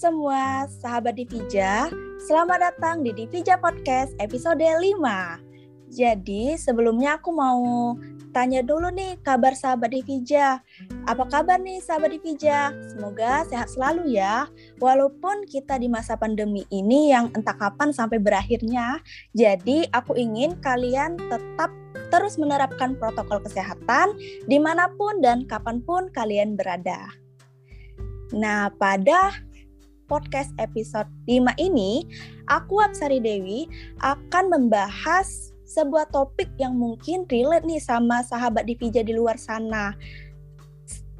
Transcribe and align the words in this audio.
semua, 0.00 0.64
sahabat 0.80 1.12
Divija. 1.12 1.92
Selamat 2.24 2.72
datang 2.72 3.04
di 3.04 3.12
Divija 3.12 3.60
Podcast 3.60 4.16
episode 4.16 4.64
5. 4.64 4.96
Jadi, 5.92 6.56
sebelumnya 6.56 7.20
aku 7.20 7.28
mau 7.28 7.92
tanya 8.32 8.64
dulu 8.64 8.88
nih 8.88 9.20
kabar 9.20 9.52
sahabat 9.52 9.92
Divija. 9.92 10.64
Apa 11.04 11.28
kabar 11.28 11.60
nih 11.60 11.84
sahabat 11.84 12.16
Divija? 12.16 12.72
Semoga 12.88 13.44
sehat 13.44 13.68
selalu 13.76 14.16
ya. 14.16 14.48
Walaupun 14.80 15.44
kita 15.44 15.76
di 15.76 15.92
masa 15.92 16.16
pandemi 16.16 16.64
ini 16.72 17.12
yang 17.12 17.28
entah 17.36 17.60
kapan 17.60 17.92
sampai 17.92 18.16
berakhirnya, 18.16 19.04
jadi 19.36 19.84
aku 19.92 20.16
ingin 20.16 20.56
kalian 20.64 21.20
tetap 21.28 21.68
terus 22.08 22.40
menerapkan 22.40 22.96
protokol 22.96 23.44
kesehatan 23.44 24.16
di 24.48 24.56
mana 24.56 24.88
pun 24.96 25.20
dan 25.20 25.44
kapan 25.44 25.84
pun 25.84 26.08
kalian 26.08 26.56
berada. 26.56 27.04
Nah, 28.30 28.70
pada 28.78 29.49
podcast 30.10 30.50
episode 30.58 31.06
5 31.30 31.54
ini, 31.62 32.02
aku 32.50 32.82
Apsari 32.82 33.22
Dewi 33.22 33.70
akan 34.02 34.50
membahas 34.50 35.54
sebuah 35.70 36.10
topik 36.10 36.50
yang 36.58 36.74
mungkin 36.74 37.30
relate 37.30 37.62
nih 37.62 37.78
sama 37.78 38.26
sahabat 38.26 38.66
Divija 38.66 39.06
di 39.06 39.14
luar 39.14 39.38
sana. 39.38 39.94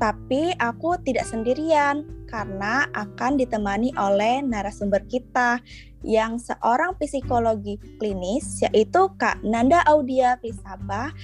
Tapi 0.02 0.50
aku 0.58 0.98
tidak 1.06 1.30
sendirian 1.30 2.02
karena 2.26 2.90
akan 2.98 3.38
ditemani 3.38 3.94
oleh 3.94 4.42
narasumber 4.42 5.06
kita 5.06 5.62
yang 6.02 6.40
seorang 6.40 6.96
psikologi 6.98 7.78
klinis 8.00 8.64
yaitu 8.64 9.06
Kak 9.20 9.38
Nanda 9.46 9.84
Audia 9.86 10.40
Prisaba, 10.40 11.14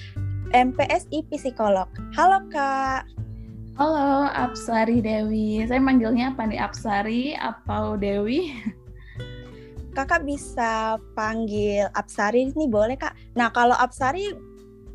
MPSI 0.54 1.24
Psikolog. 1.32 1.88
Halo 2.14 2.46
Kak. 2.52 3.25
Halo, 3.76 4.32
Apsari 4.32 5.04
Dewi. 5.04 5.60
Saya 5.68 5.76
manggilnya 5.84 6.32
apa 6.32 6.48
nih, 6.48 6.64
Apsari 6.64 7.36
atau 7.36 8.00
Dewi? 8.00 8.56
Kakak 9.92 10.24
bisa 10.24 10.96
panggil 11.12 11.84
Apsari 11.92 12.48
nih 12.56 12.72
boleh 12.72 12.96
kak. 12.96 13.12
Nah 13.36 13.52
kalau 13.52 13.76
Apsari 13.76 14.32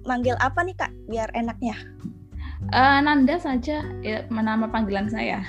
manggil 0.09 0.33
apa 0.41 0.65
nih 0.65 0.73
kak 0.73 0.89
biar 1.05 1.29
enaknya? 1.37 1.77
Uh, 2.73 3.05
Nanda 3.05 3.37
saja 3.37 3.85
ya, 4.01 4.25
nama 4.33 4.65
panggilan 4.65 5.13
saya. 5.13 5.45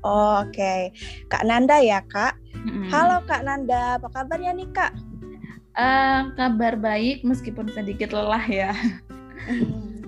Oh, 0.00 0.40
Oke, 0.40 0.56
okay. 0.56 0.80
Kak 1.28 1.44
Nanda 1.44 1.76
ya 1.76 2.00
kak. 2.08 2.40
Mm-hmm. 2.56 2.88
Halo 2.88 3.20
Kak 3.28 3.44
Nanda, 3.44 4.00
apa 4.00 4.08
kabarnya 4.16 4.56
nih 4.56 4.72
kak? 4.72 4.96
Uh, 5.76 6.32
kabar 6.40 6.80
baik 6.80 7.20
meskipun 7.20 7.68
sedikit 7.68 8.16
lelah 8.16 8.44
ya. 8.48 8.72
Hmm. 9.44 10.01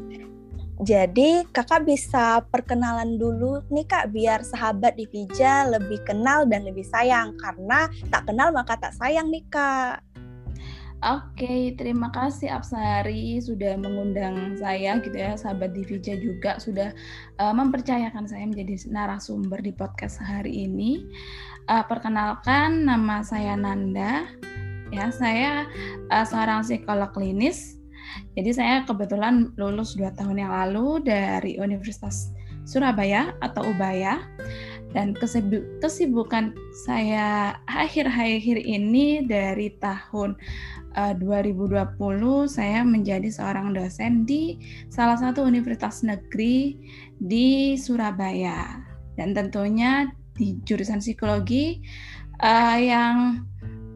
Jadi 0.82 1.46
kakak 1.54 1.86
bisa 1.86 2.42
perkenalan 2.50 3.14
dulu 3.14 3.62
nih 3.70 3.86
kak 3.86 4.10
biar 4.10 4.42
sahabat 4.42 4.98
di 4.98 5.06
Vija 5.06 5.70
lebih 5.70 6.02
kenal 6.02 6.50
dan 6.50 6.66
lebih 6.66 6.82
sayang 6.82 7.38
karena 7.38 7.86
tak 8.10 8.26
kenal 8.26 8.50
maka 8.50 8.74
tak 8.74 8.90
sayang 8.98 9.30
nih 9.30 9.46
kak. 9.54 10.02
Oke, 11.04 11.76
terima 11.76 12.08
kasih 12.08 12.48
Apsari 12.48 13.36
sudah 13.36 13.76
mengundang 13.76 14.56
saya 14.56 14.96
gitu 15.04 15.12
ya, 15.12 15.36
sahabat 15.36 15.76
Divija 15.76 16.16
juga 16.16 16.56
sudah 16.56 16.96
uh, 17.36 17.52
mempercayakan 17.52 18.24
saya 18.24 18.48
menjadi 18.48 18.88
narasumber 18.88 19.60
di 19.60 19.76
podcast 19.76 20.16
hari 20.16 20.64
ini. 20.64 21.04
Uh, 21.68 21.84
perkenalkan, 21.84 22.88
nama 22.88 23.20
saya 23.20 23.52
Nanda. 23.52 24.32
Ya, 24.96 25.12
saya 25.12 25.68
uh, 26.08 26.24
seorang 26.24 26.64
psikolog 26.64 27.12
klinis 27.12 27.83
jadi 28.34 28.50
saya 28.50 28.76
kebetulan 28.82 29.54
lulus 29.54 29.94
dua 29.94 30.10
tahun 30.14 30.42
yang 30.42 30.52
lalu 30.52 31.02
dari 31.02 31.58
Universitas 31.58 32.34
Surabaya 32.64 33.36
atau 33.44 33.68
Ubaya. 33.70 34.24
Dan 34.94 35.10
kesibukan 35.82 36.54
saya 36.86 37.58
akhir-akhir 37.66 38.62
ini 38.62 39.26
dari 39.26 39.74
tahun 39.82 40.38
uh, 40.94 41.14
2020 41.18 41.98
saya 42.46 42.86
menjadi 42.86 43.26
seorang 43.26 43.74
dosen 43.74 44.22
di 44.22 44.62
salah 44.94 45.18
satu 45.18 45.42
universitas 45.42 46.06
negeri 46.06 46.78
di 47.18 47.74
Surabaya. 47.74 48.86
Dan 49.18 49.34
tentunya 49.34 50.14
di 50.38 50.62
jurusan 50.62 51.02
psikologi 51.02 51.82
uh, 52.38 52.78
yang 52.78 53.42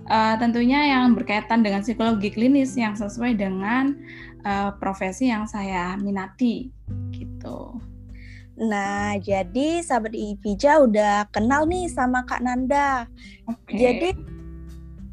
uh, 0.08 0.34
tentunya 0.40 0.96
yang 0.96 1.14
berkaitan 1.14 1.60
dengan 1.62 1.84
psikologi 1.84 2.32
klinis 2.32 2.74
yang 2.74 2.96
sesuai 2.96 3.36
dengan 3.38 3.94
uh, 4.42 4.74
profesi 4.80 5.30
yang 5.30 5.44
saya 5.44 5.94
minati 6.00 6.72
gitu. 7.14 7.78
Nah, 8.58 9.14
jadi 9.22 9.86
sahabat 9.86 10.18
Ivija 10.18 10.82
udah 10.82 11.30
kenal 11.30 11.70
nih 11.70 11.86
sama 11.86 12.26
Kak 12.26 12.42
Nanda. 12.42 13.06
Okay. 13.46 13.78
Jadi 13.78 14.10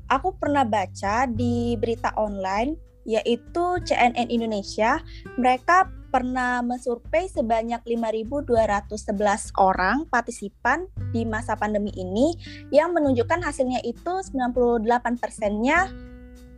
aku 0.10 0.34
pernah 0.34 0.66
baca 0.66 1.30
di 1.30 1.78
berita 1.78 2.10
online 2.18 2.74
yaitu 3.06 3.78
CNN 3.86 4.34
Indonesia, 4.34 4.98
mereka 5.38 5.86
pernah 6.16 6.64
mensurvei 6.64 7.28
sebanyak 7.28 7.84
5.211 7.84 9.52
orang 9.60 10.08
partisipan 10.08 10.88
di 11.12 11.28
masa 11.28 11.60
pandemi 11.60 11.92
ini 11.92 12.32
yang 12.72 12.96
menunjukkan 12.96 13.44
hasilnya 13.44 13.84
itu 13.84 14.24
98 14.24 14.88
persennya 15.20 15.92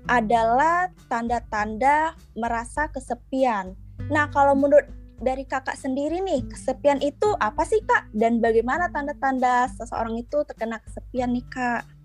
adalah 0.06 0.94
tanda-tanda 1.10 2.14
merasa 2.38 2.86
kesepian. 2.94 3.74
Nah, 4.14 4.30
kalau 4.30 4.54
menurut 4.54 4.86
dari 5.18 5.42
kakak 5.42 5.74
sendiri 5.74 6.22
nih, 6.22 6.46
kesepian 6.46 7.02
itu 7.02 7.34
apa 7.42 7.66
sih 7.66 7.82
kak? 7.82 8.14
Dan 8.14 8.38
bagaimana 8.38 8.94
tanda-tanda 8.94 9.66
seseorang 9.74 10.22
itu 10.22 10.46
terkena 10.46 10.78
kesepian 10.86 11.34
nih 11.34 11.46
kak? 11.50 11.97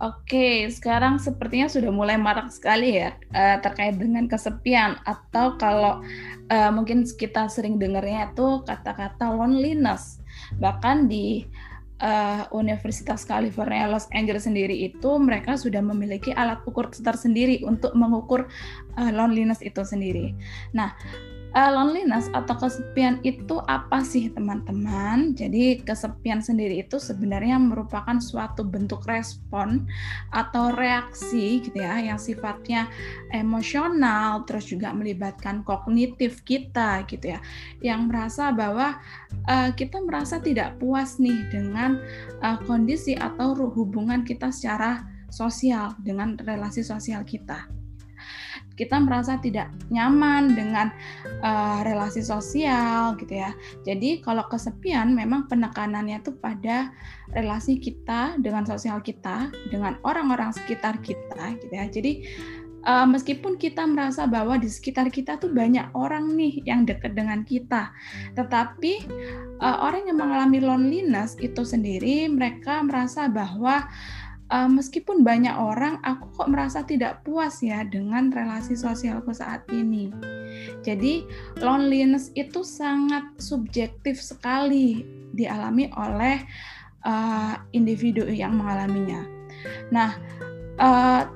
Oke, 0.00 0.64
sekarang 0.72 1.20
sepertinya 1.20 1.68
sudah 1.68 1.92
mulai 1.92 2.16
marak 2.16 2.48
sekali 2.48 2.96
ya 2.96 3.12
uh, 3.36 3.60
terkait 3.60 4.00
dengan 4.00 4.24
kesepian 4.24 4.96
atau 5.04 5.60
kalau 5.60 6.00
uh, 6.48 6.70
mungkin 6.72 7.04
kita 7.04 7.52
sering 7.52 7.76
dengarnya 7.76 8.32
itu 8.32 8.64
kata-kata 8.64 9.28
loneliness. 9.28 10.24
Bahkan 10.56 11.04
di 11.04 11.44
uh, 12.00 12.48
Universitas 12.56 13.28
California 13.28 13.92
Los 13.92 14.08
Angeles 14.16 14.48
sendiri 14.48 14.72
itu 14.72 15.20
mereka 15.20 15.60
sudah 15.60 15.84
memiliki 15.84 16.32
alat 16.32 16.64
ukur 16.64 16.88
tersendiri 16.88 17.60
untuk 17.68 17.92
mengukur 17.92 18.48
loneliness 18.96 19.60
itu 19.60 19.84
sendiri. 19.84 20.32
Nah, 20.72 20.96
uh, 21.54 21.70
loneliness 21.74 22.30
atau 22.30 22.54
kesepian 22.54 23.18
itu 23.26 23.58
apa 23.66 24.02
sih 24.06 24.30
teman-teman? 24.30 25.34
Jadi 25.34 25.82
kesepian 25.82 26.38
sendiri 26.42 26.82
itu 26.82 27.02
sebenarnya 27.02 27.58
merupakan 27.58 28.18
suatu 28.22 28.62
bentuk 28.62 29.02
respon 29.06 29.86
atau 30.30 30.70
reaksi 30.74 31.62
gitu 31.64 31.80
ya 31.80 31.98
yang 31.98 32.18
sifatnya 32.20 32.86
emosional 33.34 34.46
terus 34.46 34.70
juga 34.70 34.94
melibatkan 34.94 35.62
kognitif 35.66 36.42
kita 36.46 37.02
gitu 37.06 37.34
ya 37.34 37.40
yang 37.82 38.06
merasa 38.06 38.54
bahwa 38.54 38.98
uh, 39.48 39.70
kita 39.74 39.98
merasa 40.02 40.38
tidak 40.38 40.78
puas 40.78 41.18
nih 41.18 41.46
dengan 41.50 41.98
uh, 42.42 42.58
kondisi 42.66 43.14
atau 43.18 43.54
hubungan 43.54 44.22
kita 44.22 44.50
secara 44.54 45.06
sosial 45.30 45.94
dengan 46.02 46.34
relasi 46.42 46.82
sosial 46.82 47.22
kita 47.22 47.79
kita 48.80 48.96
merasa 48.96 49.36
tidak 49.36 49.68
nyaman 49.92 50.56
dengan 50.56 50.88
uh, 51.44 51.84
relasi 51.84 52.24
sosial 52.24 53.12
gitu 53.20 53.36
ya. 53.36 53.52
Jadi 53.84 54.24
kalau 54.24 54.48
kesepian 54.48 55.12
memang 55.12 55.44
penekanannya 55.52 56.24
itu 56.24 56.32
pada 56.40 56.88
relasi 57.36 57.76
kita 57.76 58.40
dengan 58.40 58.64
sosial 58.64 59.04
kita, 59.04 59.52
dengan 59.68 60.00
orang-orang 60.08 60.56
sekitar 60.56 60.96
kita 61.04 61.60
gitu 61.60 61.72
ya. 61.76 61.84
Jadi 61.92 62.24
uh, 62.88 63.04
meskipun 63.04 63.60
kita 63.60 63.84
merasa 63.84 64.24
bahwa 64.24 64.56
di 64.56 64.68
sekitar 64.72 65.12
kita 65.12 65.36
tuh 65.36 65.52
banyak 65.52 65.92
orang 65.92 66.32
nih 66.32 66.64
yang 66.64 66.88
dekat 66.88 67.12
dengan 67.12 67.44
kita, 67.44 67.92
tetapi 68.32 69.04
uh, 69.60 69.84
orang 69.84 70.08
yang 70.08 70.16
mengalami 70.16 70.58
loneliness 70.64 71.36
itu 71.40 71.60
sendiri 71.64 72.28
mereka 72.32 72.80
merasa 72.80 73.28
bahwa 73.28 73.84
uh, 74.50 74.68
meskipun 74.68 75.22
banyak 75.22 75.54
orang, 75.54 76.02
aku 76.02 76.28
kok 76.34 76.50
merasa 76.50 76.82
tidak 76.84 77.22
puas 77.22 77.62
ya 77.62 77.86
dengan 77.86 78.28
relasi 78.34 78.74
sosialku 78.76 79.30
saat 79.32 79.64
ini. 79.70 80.10
Jadi 80.82 81.24
loneliness 81.62 82.34
itu 82.34 82.66
sangat 82.66 83.22
subjektif 83.38 84.18
sekali 84.18 85.06
dialami 85.32 85.88
oleh 85.94 86.42
uh, 87.06 87.54
individu 87.70 88.26
yang 88.26 88.58
mengalaminya. 88.58 89.22
Nah, 89.94 90.18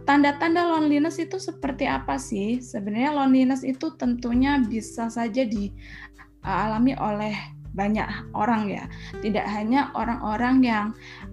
tanda-tanda 0.09 0.65
uh, 0.65 0.71
loneliness 0.77 1.21
itu 1.21 1.37
seperti 1.37 1.85
apa 1.85 2.17
sih? 2.17 2.59
Sebenarnya 2.59 3.15
loneliness 3.15 3.63
itu 3.63 3.93
tentunya 3.95 4.59
bisa 4.59 5.07
saja 5.13 5.45
dialami 5.45 6.97
oleh 6.99 7.37
banyak 7.75 8.07
orang 8.39 8.71
ya, 8.71 8.87
tidak 9.19 9.51
hanya 9.51 9.91
orang-orang 9.99 10.63
yang 10.63 10.87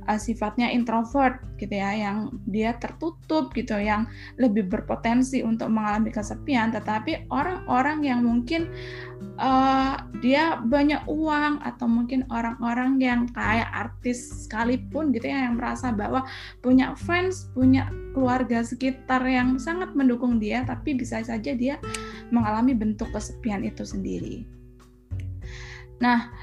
uh, 0.08 0.20
sifatnya 0.20 0.72
introvert 0.72 1.42
gitu 1.62 1.78
ya, 1.78 1.94
yang 1.94 2.34
dia 2.50 2.74
tertutup 2.82 3.54
gitu, 3.54 3.78
yang 3.78 4.10
lebih 4.42 4.66
berpotensi 4.70 5.46
untuk 5.46 5.70
mengalami 5.70 6.10
kesepian, 6.10 6.74
tetapi 6.74 7.30
orang-orang 7.30 8.02
yang 8.02 8.26
mungkin 8.26 8.72
uh, 9.38 10.02
dia 10.26 10.62
banyak 10.66 11.06
uang 11.06 11.62
atau 11.62 11.86
mungkin 11.86 12.26
orang-orang 12.34 12.98
yang 12.98 13.30
kayak 13.34 13.70
artis 13.70 14.48
sekalipun 14.48 15.14
gitu 15.14 15.30
ya, 15.30 15.50
yang 15.50 15.58
merasa 15.58 15.94
bahwa 15.94 16.26
punya 16.66 16.98
fans, 16.98 17.50
punya 17.54 17.90
keluarga 18.18 18.66
sekitar 18.66 19.22
yang 19.26 19.62
sangat 19.62 19.94
mendukung 19.94 20.42
dia, 20.42 20.66
tapi 20.66 20.98
bisa 20.98 21.22
saja 21.22 21.54
dia 21.54 21.78
mengalami 22.34 22.74
bentuk 22.74 23.10
kesepian 23.14 23.62
itu 23.62 23.86
sendiri. 23.86 24.61
Nah, 26.02 26.34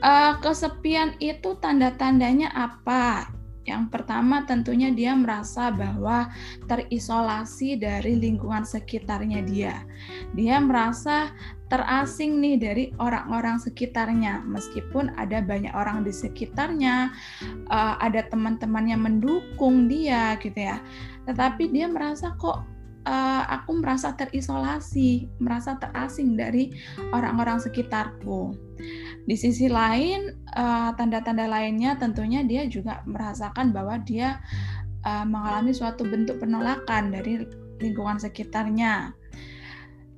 uh, 0.00 0.40
kesepian 0.40 1.14
itu 1.20 1.54
tanda-tandanya 1.60 2.50
apa? 2.56 3.28
Yang 3.62 3.94
pertama 3.94 4.42
tentunya 4.42 4.90
dia 4.90 5.14
merasa 5.14 5.70
bahwa 5.70 6.26
terisolasi 6.66 7.78
dari 7.78 8.18
lingkungan 8.18 8.66
sekitarnya 8.66 9.46
dia. 9.46 9.86
Dia 10.34 10.58
merasa 10.58 11.30
terasing 11.72 12.36
nih 12.36 12.56
dari 12.60 12.84
orang-orang 13.00 13.56
sekitarnya 13.56 14.44
meskipun 14.44 15.08
ada 15.16 15.40
banyak 15.40 15.72
orang 15.72 16.04
di 16.04 16.12
sekitarnya 16.12 17.08
uh, 17.72 17.96
ada 17.96 18.28
teman-teman 18.28 18.92
yang 18.92 19.00
mendukung 19.00 19.88
dia 19.88 20.36
gitu 20.36 20.68
ya 20.68 20.84
tetapi 21.24 21.72
dia 21.72 21.88
merasa 21.88 22.36
kok 22.36 22.60
uh, 23.06 23.42
aku 23.50 23.82
merasa 23.82 24.14
terisolasi, 24.14 25.30
merasa 25.42 25.78
terasing 25.78 26.38
dari 26.38 26.70
orang-orang 27.10 27.58
sekitarku. 27.58 28.54
Di 29.22 29.38
sisi 29.38 29.70
lain, 29.70 30.34
eh, 30.34 30.90
tanda-tanda 30.98 31.46
lainnya 31.46 31.94
tentunya 31.94 32.42
dia 32.42 32.66
juga 32.66 33.06
merasakan 33.06 33.70
bahwa 33.70 33.94
dia 34.02 34.42
uh, 35.06 35.22
mengalami 35.22 35.70
suatu 35.70 36.02
bentuk 36.02 36.42
penolakan 36.42 37.14
dari 37.14 37.46
lingkungan 37.78 38.18
sekitarnya. 38.18 39.14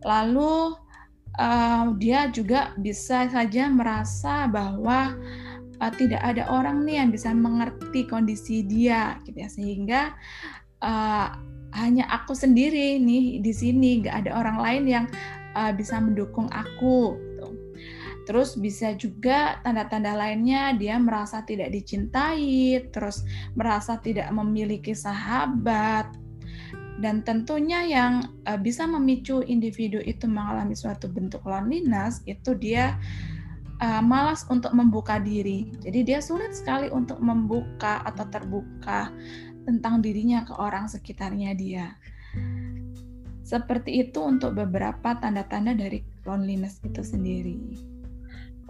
Lalu 0.09 0.77
uh, 1.37 1.93
dia 2.01 2.33
juga 2.33 2.73
bisa 2.81 3.29
saja 3.29 3.69
merasa 3.69 4.49
bahwa 4.49 5.13
uh, 5.81 5.93
tidak 6.01 6.25
ada 6.25 6.49
orang 6.49 6.89
nih 6.89 7.05
yang 7.05 7.13
bisa 7.13 7.29
mengerti 7.37 8.09
kondisi 8.09 8.65
dia, 8.65 9.21
gitu 9.29 9.37
ya, 9.45 9.49
sehingga 9.53 10.01
uh, 10.81 11.29
hanya 11.75 12.07
aku 12.07 12.33
sendiri 12.33 13.03
nih 13.03 13.43
di 13.43 13.53
sini, 13.53 14.01
nggak 14.03 14.27
ada 14.27 14.31
orang 14.39 14.59
lain 14.63 14.85
yang 14.87 15.07
uh, 15.59 15.75
bisa 15.75 15.99
mendukung 15.99 16.47
aku. 16.55 17.19
Gitu. 17.19 17.49
Terus 18.25 18.57
bisa 18.57 18.97
juga 18.97 19.61
tanda-tanda 19.61 20.17
lainnya 20.17 20.73
dia 20.79 20.97
merasa 20.97 21.45
tidak 21.45 21.75
dicintai, 21.75 22.89
terus 22.95 23.27
merasa 23.53 24.01
tidak 24.01 24.31
memiliki 24.33 24.97
sahabat, 24.97 26.09
dan 27.03 27.27
tentunya 27.27 27.83
yang 27.85 28.13
uh, 28.47 28.57
bisa 28.57 28.87
memicu 28.87 29.43
individu 29.43 29.99
itu 30.07 30.31
mengalami 30.31 30.79
suatu 30.79 31.11
bentuk 31.11 31.43
loneliness 31.43 32.23
itu 32.25 32.55
dia 32.55 32.95
uh, 33.83 33.99
malas 33.99 34.47
untuk 34.47 34.71
membuka 34.71 35.19
diri. 35.19 35.75
Jadi 35.83 36.07
dia 36.07 36.23
sulit 36.23 36.55
sekali 36.55 36.89
untuk 36.95 37.19
membuka 37.19 37.99
atau 38.07 38.25
terbuka 38.31 39.11
tentang 39.65 40.05
dirinya 40.05 40.45
ke 40.45 40.55
orang 40.57 40.87
sekitarnya 40.87 41.57
dia. 41.57 41.97
Seperti 43.45 44.09
itu 44.09 44.25
untuk 44.25 44.57
beberapa 44.57 45.17
tanda-tanda 45.21 45.77
dari 45.77 46.01
loneliness 46.25 46.81
itu 46.85 47.05
sendiri. 47.05 47.57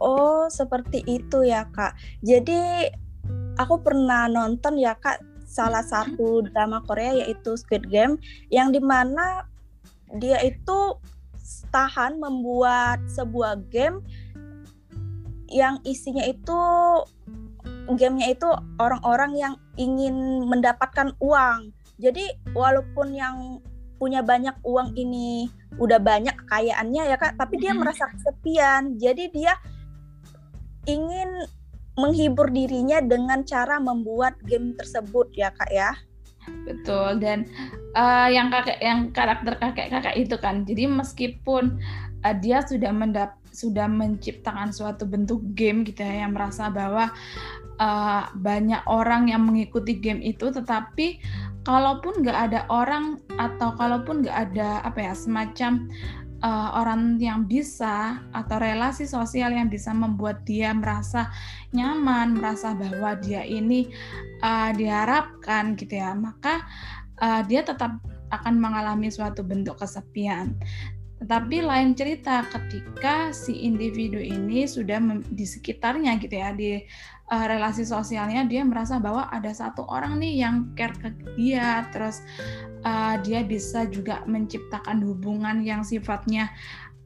Oh, 0.02 0.50
seperti 0.50 1.06
itu 1.06 1.46
ya, 1.46 1.70
Kak. 1.70 1.94
Jadi 2.26 2.90
aku 3.54 3.78
pernah 3.78 4.26
nonton 4.26 4.74
ya, 4.74 4.98
Kak, 4.98 5.22
salah 5.46 5.86
satu 5.86 6.42
drama 6.50 6.82
Korea 6.82 7.14
yaitu 7.22 7.54
Squid 7.54 7.86
Game 7.86 8.18
yang 8.50 8.74
di 8.74 8.82
mana 8.82 9.46
dia 10.18 10.42
itu 10.42 10.98
tahan 11.70 12.18
membuat 12.18 12.98
sebuah 13.06 13.62
game 13.70 14.02
yang 15.46 15.78
isinya 15.86 16.26
itu 16.26 16.58
gamenya 17.94 18.34
itu 18.34 18.48
orang-orang 18.82 19.38
yang 19.38 19.54
ingin 19.76 20.46
mendapatkan 20.46 21.14
uang. 21.18 21.70
Jadi 21.98 22.26
walaupun 22.52 23.14
yang 23.14 23.36
punya 23.98 24.20
banyak 24.20 24.54
uang 24.66 24.98
ini 24.98 25.46
udah 25.78 26.02
banyak 26.02 26.34
kekayaannya 26.44 27.02
ya 27.14 27.16
kak, 27.16 27.38
tapi 27.38 27.58
dia 27.62 27.72
merasa 27.72 28.10
kesepian. 28.10 28.98
Jadi 28.98 29.30
dia 29.30 29.54
ingin 30.84 31.46
menghibur 31.94 32.50
dirinya 32.50 32.98
dengan 32.98 33.46
cara 33.46 33.78
membuat 33.78 34.34
game 34.42 34.74
tersebut 34.74 35.30
ya 35.38 35.54
kak 35.54 35.70
ya. 35.70 35.94
Betul 36.68 37.24
dan 37.24 37.48
uh, 37.96 38.28
yang 38.28 38.52
kakek 38.52 38.76
yang 38.82 39.08
karakter 39.14 39.56
kakek 39.56 39.88
kakak 39.88 40.14
itu 40.18 40.36
kan. 40.36 40.66
Jadi 40.66 40.84
meskipun 40.90 41.78
uh, 42.26 42.36
dia 42.36 42.60
sudah 42.66 42.92
mendap 42.92 43.38
sudah 43.54 43.86
menciptakan 43.86 44.74
suatu 44.74 45.06
bentuk 45.06 45.38
game 45.54 45.86
gitu 45.86 46.02
ya 46.02 46.26
yang 46.26 46.34
merasa 46.34 46.66
bahwa 46.68 47.14
uh, 47.78 48.30
banyak 48.38 48.82
orang 48.86 49.30
yang 49.30 49.46
mengikuti 49.46 49.98
game 49.98 50.20
itu 50.22 50.50
tetapi 50.50 51.18
kalaupun 51.64 52.20
nggak 52.20 52.38
ada 52.50 52.60
orang 52.68 53.18
atau 53.40 53.72
kalaupun 53.74 54.22
nggak 54.22 54.52
ada 54.52 54.84
apa 54.84 55.00
ya 55.00 55.14
semacam 55.16 55.88
uh, 56.44 56.76
orang 56.76 57.16
yang 57.16 57.48
bisa 57.48 58.20
atau 58.36 58.56
relasi 58.60 59.08
sosial 59.08 59.56
yang 59.56 59.72
bisa 59.72 59.90
membuat 59.96 60.44
dia 60.44 60.76
merasa 60.76 61.32
nyaman 61.72 62.36
merasa 62.36 62.76
bahwa 62.76 63.16
dia 63.18 63.42
ini 63.42 63.88
uh, 64.44 64.70
diharapkan 64.76 65.72
gitu 65.80 65.98
ya 65.98 66.12
maka 66.12 66.62
uh, 67.24 67.40
dia 67.48 67.64
tetap 67.64 67.96
akan 68.32 68.58
mengalami 68.58 69.08
suatu 69.08 69.46
bentuk 69.46 69.78
kesepian 69.78 70.58
tetapi 71.24 71.64
lain 71.64 71.96
cerita 71.96 72.44
ketika 72.52 73.32
si 73.32 73.64
individu 73.64 74.20
ini 74.20 74.68
sudah 74.68 75.00
di 75.32 75.48
sekitarnya 75.48 76.20
gitu 76.20 76.36
ya 76.36 76.52
di 76.52 76.84
uh, 77.32 77.44
relasi 77.48 77.88
sosialnya 77.88 78.44
dia 78.44 78.60
merasa 78.60 79.00
bahwa 79.00 79.32
ada 79.32 79.48
satu 79.48 79.88
orang 79.88 80.20
nih 80.20 80.44
yang 80.44 80.76
care 80.76 80.92
ke 81.00 81.08
dia 81.32 81.88
terus 81.96 82.20
uh, 82.84 83.16
dia 83.24 83.40
bisa 83.40 83.88
juga 83.88 84.20
menciptakan 84.28 85.00
hubungan 85.00 85.64
yang 85.64 85.80
sifatnya 85.80 86.52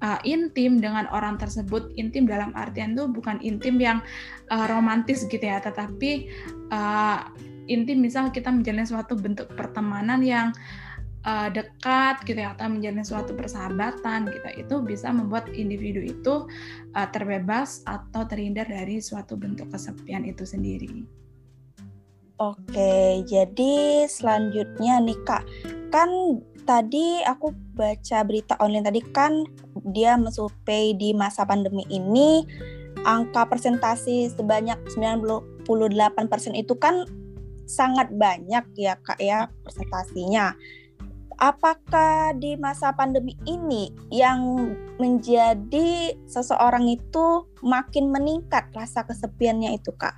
uh, 0.02 0.18
intim 0.26 0.82
dengan 0.82 1.06
orang 1.14 1.38
tersebut. 1.38 1.94
Intim 1.94 2.26
dalam 2.26 2.50
artian 2.58 2.98
tuh 2.98 3.06
bukan 3.06 3.38
intim 3.38 3.78
yang 3.78 4.02
uh, 4.50 4.66
romantis 4.66 5.30
gitu 5.30 5.46
ya 5.46 5.62
tetapi 5.62 6.26
uh, 6.74 7.22
intim 7.70 8.02
misal 8.02 8.34
kita 8.34 8.50
menjalin 8.50 8.82
suatu 8.82 9.14
bentuk 9.14 9.46
pertemanan 9.54 10.26
yang 10.26 10.50
uh, 10.50 10.87
dekat 11.26 12.24
gitu 12.24 12.40
ya 12.40 12.54
atau 12.56 12.72
menjalin 12.72 13.04
suatu 13.04 13.36
persahabatan 13.36 14.30
gitu 14.32 14.48
itu 14.54 14.74
bisa 14.80 15.12
membuat 15.12 15.50
individu 15.52 16.00
itu 16.00 16.48
uh, 16.96 17.08
terbebas 17.10 17.84
atau 17.84 18.24
terhindar 18.24 18.64
dari 18.64 19.02
suatu 19.02 19.36
bentuk 19.36 19.68
kesepian 19.68 20.24
itu 20.24 20.46
sendiri. 20.48 21.04
Oke, 22.38 23.26
jadi 23.26 24.06
selanjutnya 24.06 25.02
nih 25.02 25.18
Kak, 25.26 25.42
kan 25.90 26.06
tadi 26.62 27.18
aku 27.26 27.50
baca 27.74 28.18
berita 28.22 28.54
online 28.62 28.86
tadi 28.86 29.02
kan 29.10 29.42
dia 29.90 30.14
mensurvei 30.14 30.94
di 30.94 31.10
masa 31.18 31.42
pandemi 31.42 31.82
ini 31.90 32.46
angka 33.02 33.48
presentasi 33.50 34.30
sebanyak 34.30 34.78
98% 34.94 35.66
itu 36.54 36.74
kan 36.78 37.02
sangat 37.66 38.06
banyak 38.14 38.64
ya 38.78 38.94
Kak 39.02 39.18
ya 39.18 39.50
presentasinya 39.66 40.54
apakah 41.38 42.34
di 42.34 42.58
masa 42.58 42.90
pandemi 42.92 43.38
ini 43.46 43.94
yang 44.10 44.74
menjadi 44.98 46.18
seseorang 46.26 46.90
itu 46.90 47.46
makin 47.62 48.10
meningkat 48.10 48.66
rasa 48.74 49.06
kesepiannya 49.06 49.78
itu 49.78 49.94
kak? 49.94 50.14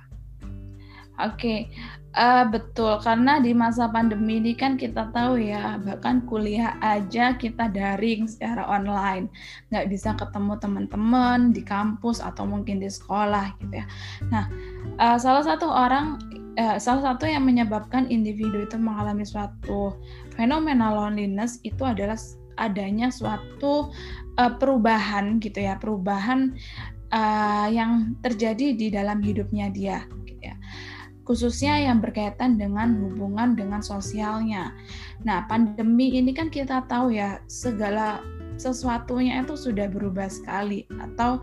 Oke, 1.21 1.69
uh, 2.17 2.49
betul 2.49 2.97
karena 3.05 3.37
di 3.37 3.53
masa 3.53 3.85
pandemi 3.85 4.41
ini 4.41 4.57
kan 4.57 4.73
kita 4.73 5.13
tahu 5.13 5.37
ya 5.37 5.77
bahkan 5.77 6.25
kuliah 6.25 6.73
aja 6.81 7.37
kita 7.37 7.69
daring 7.69 8.25
secara 8.25 8.65
online, 8.65 9.29
nggak 9.69 9.85
bisa 9.85 10.17
ketemu 10.17 10.57
teman-teman 10.57 11.53
di 11.53 11.61
kampus 11.61 12.25
atau 12.25 12.49
mungkin 12.49 12.81
di 12.81 12.89
sekolah 12.89 13.53
gitu 13.61 13.85
ya. 13.85 13.85
Nah, 14.33 14.49
uh, 14.97 15.17
salah 15.21 15.45
satu 15.45 15.69
orang 15.69 16.17
uh, 16.59 16.77
salah 16.81 17.13
satu 17.13 17.27
yang 17.29 17.45
menyebabkan 17.45 18.09
individu 18.09 18.65
itu 18.65 18.75
mengalami 18.75 19.23
suatu 19.23 19.95
fenomena 20.35 20.91
loneliness 20.91 21.61
itu 21.63 21.83
adalah 21.83 22.17
adanya 22.59 23.07
suatu 23.13 23.91
uh, 24.39 24.53
perubahan 24.59 25.39
gitu 25.39 25.63
ya, 25.63 25.79
perubahan 25.79 26.55
uh, 27.13 27.67
yang 27.71 28.15
terjadi 28.25 28.75
di 28.75 28.87
dalam 28.91 29.23
hidupnya 29.23 29.71
dia 29.71 30.03
gitu 30.27 30.51
ya. 30.51 30.55
Khususnya 31.21 31.77
yang 31.79 32.01
berkaitan 32.01 32.57
dengan 32.57 32.97
hubungan 32.97 33.53
dengan 33.55 33.79
sosialnya. 33.79 34.73
Nah, 35.21 35.45
pandemi 35.45 36.17
ini 36.17 36.33
kan 36.33 36.49
kita 36.49 36.83
tahu 36.89 37.13
ya 37.13 37.39
segala 37.45 38.19
sesuatunya 38.61 39.41
itu 39.41 39.57
sudah 39.57 39.89
berubah 39.89 40.29
sekali 40.29 40.85
atau 41.01 41.41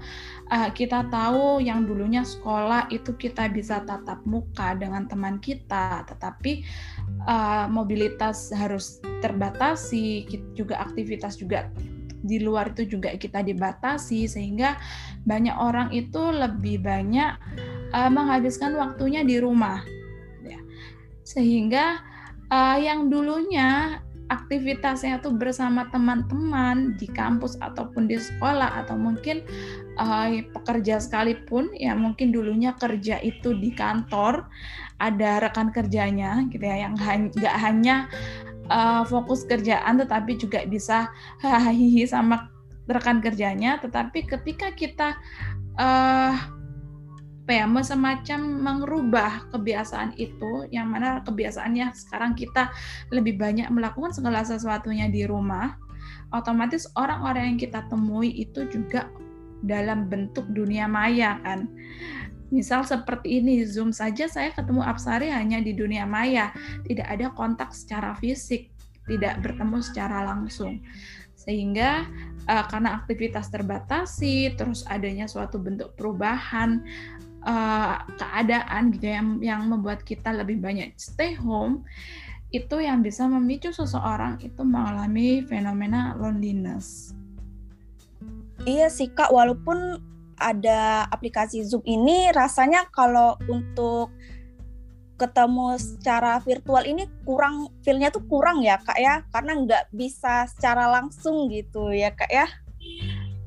uh, 0.54 0.70
kita 0.70 1.10
tahu 1.10 1.58
yang 1.58 1.82
dulunya 1.82 2.22
sekolah 2.22 2.86
itu 2.94 3.10
kita 3.18 3.50
bisa 3.50 3.82
tatap 3.82 4.22
muka 4.22 4.78
dengan 4.78 5.10
teman 5.10 5.42
kita 5.42 6.06
tetapi 6.06 6.62
uh, 7.26 7.66
mobilitas 7.66 8.54
harus 8.54 9.02
terbatasi 9.18 10.30
juga 10.54 10.78
aktivitas 10.78 11.34
juga 11.42 11.66
di 12.22 12.42
luar 12.42 12.74
itu 12.74 12.98
juga 12.98 13.14
kita 13.14 13.42
dibatasi 13.42 14.26
sehingga 14.26 14.78
banyak 15.22 15.54
orang 15.54 15.94
itu 15.94 16.18
lebih 16.18 16.82
banyak 16.82 17.34
uh, 17.94 18.10
menghabiskan 18.10 18.74
waktunya 18.74 19.22
di 19.22 19.38
rumah 19.38 19.82
ya. 20.42 20.58
sehingga 21.22 22.02
uh, 22.50 22.76
yang 22.78 23.06
dulunya 23.06 24.02
aktivitasnya 24.28 25.24
tuh 25.24 25.32
bersama 25.32 25.88
teman-teman 25.88 26.96
di 27.00 27.08
kampus 27.08 27.56
ataupun 27.64 28.08
di 28.08 28.20
sekolah 28.20 28.84
atau 28.84 28.96
mungkin 28.96 29.40
uh, 29.96 30.28
pekerja 30.52 31.00
sekalipun 31.00 31.72
ya 31.76 31.96
mungkin 31.96 32.32
dulunya 32.32 32.76
kerja 32.76 33.20
itu 33.24 33.56
di 33.56 33.72
kantor 33.72 34.44
ada 35.00 35.40
rekan 35.40 35.72
kerjanya 35.72 36.44
gitu 36.52 36.64
ya 36.64 36.88
yang 36.88 36.94
nggak 36.96 37.56
hanya 37.56 38.06
uh, 38.68 39.02
fokus 39.08 39.48
kerjaan 39.48 39.96
tetapi 39.96 40.36
juga 40.36 40.64
bisa 40.68 41.08
hahihi 41.42 42.04
sama 42.04 42.52
rekan 42.88 43.20
kerjanya 43.20 43.80
tetapi 43.80 44.24
ketika 44.24 44.72
kita 44.72 45.16
uh, 45.76 46.57
apa 47.48 47.64
ya 47.64 47.80
semacam 47.80 48.40
mengubah 48.60 49.48
kebiasaan 49.56 50.12
itu 50.20 50.68
yang 50.68 50.92
mana 50.92 51.24
kebiasaannya 51.24 51.96
sekarang 51.96 52.36
kita 52.36 52.68
lebih 53.08 53.40
banyak 53.40 53.72
melakukan 53.72 54.12
segala 54.12 54.44
sesuatunya 54.44 55.08
di 55.08 55.24
rumah 55.24 55.80
otomatis 56.28 56.84
orang-orang 56.92 57.56
yang 57.56 57.58
kita 57.64 57.88
temui 57.88 58.36
itu 58.36 58.68
juga 58.68 59.08
dalam 59.64 60.12
bentuk 60.12 60.44
dunia 60.52 60.84
maya 60.92 61.40
kan? 61.40 61.72
Misal 62.52 62.84
seperti 62.84 63.40
ini 63.40 63.64
zoom 63.64 63.96
saja 63.96 64.28
saya 64.28 64.52
ketemu 64.52 64.84
Apsari 64.84 65.32
hanya 65.32 65.64
di 65.64 65.72
dunia 65.72 66.04
maya. 66.04 66.52
Tidak 66.84 67.08
ada 67.08 67.32
kontak 67.32 67.72
secara 67.72 68.12
fisik 68.20 68.68
tidak 69.08 69.40
bertemu 69.40 69.80
secara 69.80 70.20
langsung. 70.28 70.84
Sehingga 71.32 72.04
uh, 72.44 72.64
karena 72.68 73.00
aktivitas 73.00 73.48
terbatasi 73.48 74.52
terus 74.52 74.84
adanya 74.84 75.24
suatu 75.24 75.56
bentuk 75.56 75.96
perubahan 75.96 76.84
uh, 77.44 78.02
keadaan 78.18 78.94
gitu 78.94 79.04
ya, 79.10 79.14
yang 79.20 79.28
yang 79.42 79.60
membuat 79.66 80.02
kita 80.02 80.34
lebih 80.34 80.58
banyak 80.58 80.94
stay 80.98 81.34
home 81.38 81.84
itu 82.48 82.80
yang 82.80 83.04
bisa 83.04 83.28
memicu 83.28 83.68
seseorang 83.76 84.40
itu 84.40 84.64
mengalami 84.64 85.44
fenomena 85.44 86.16
loneliness. 86.16 87.12
Iya 88.64 88.88
sih 88.88 89.12
kak, 89.12 89.28
walaupun 89.28 90.00
ada 90.40 91.04
aplikasi 91.12 91.66
Zoom 91.66 91.84
ini 91.84 92.30
rasanya 92.32 92.88
kalau 92.94 93.36
untuk 93.50 94.14
ketemu 95.18 95.74
secara 95.82 96.38
virtual 96.38 96.86
ini 96.86 97.10
kurang 97.26 97.74
feelnya 97.82 98.14
tuh 98.14 98.22
kurang 98.30 98.62
ya 98.62 98.78
kak 98.78 98.96
ya 99.02 99.26
karena 99.34 99.52
nggak 99.66 99.84
bisa 99.90 100.46
secara 100.46 100.86
langsung 100.94 101.50
gitu 101.50 101.90
ya 101.90 102.14
kak 102.14 102.30
ya 102.30 102.46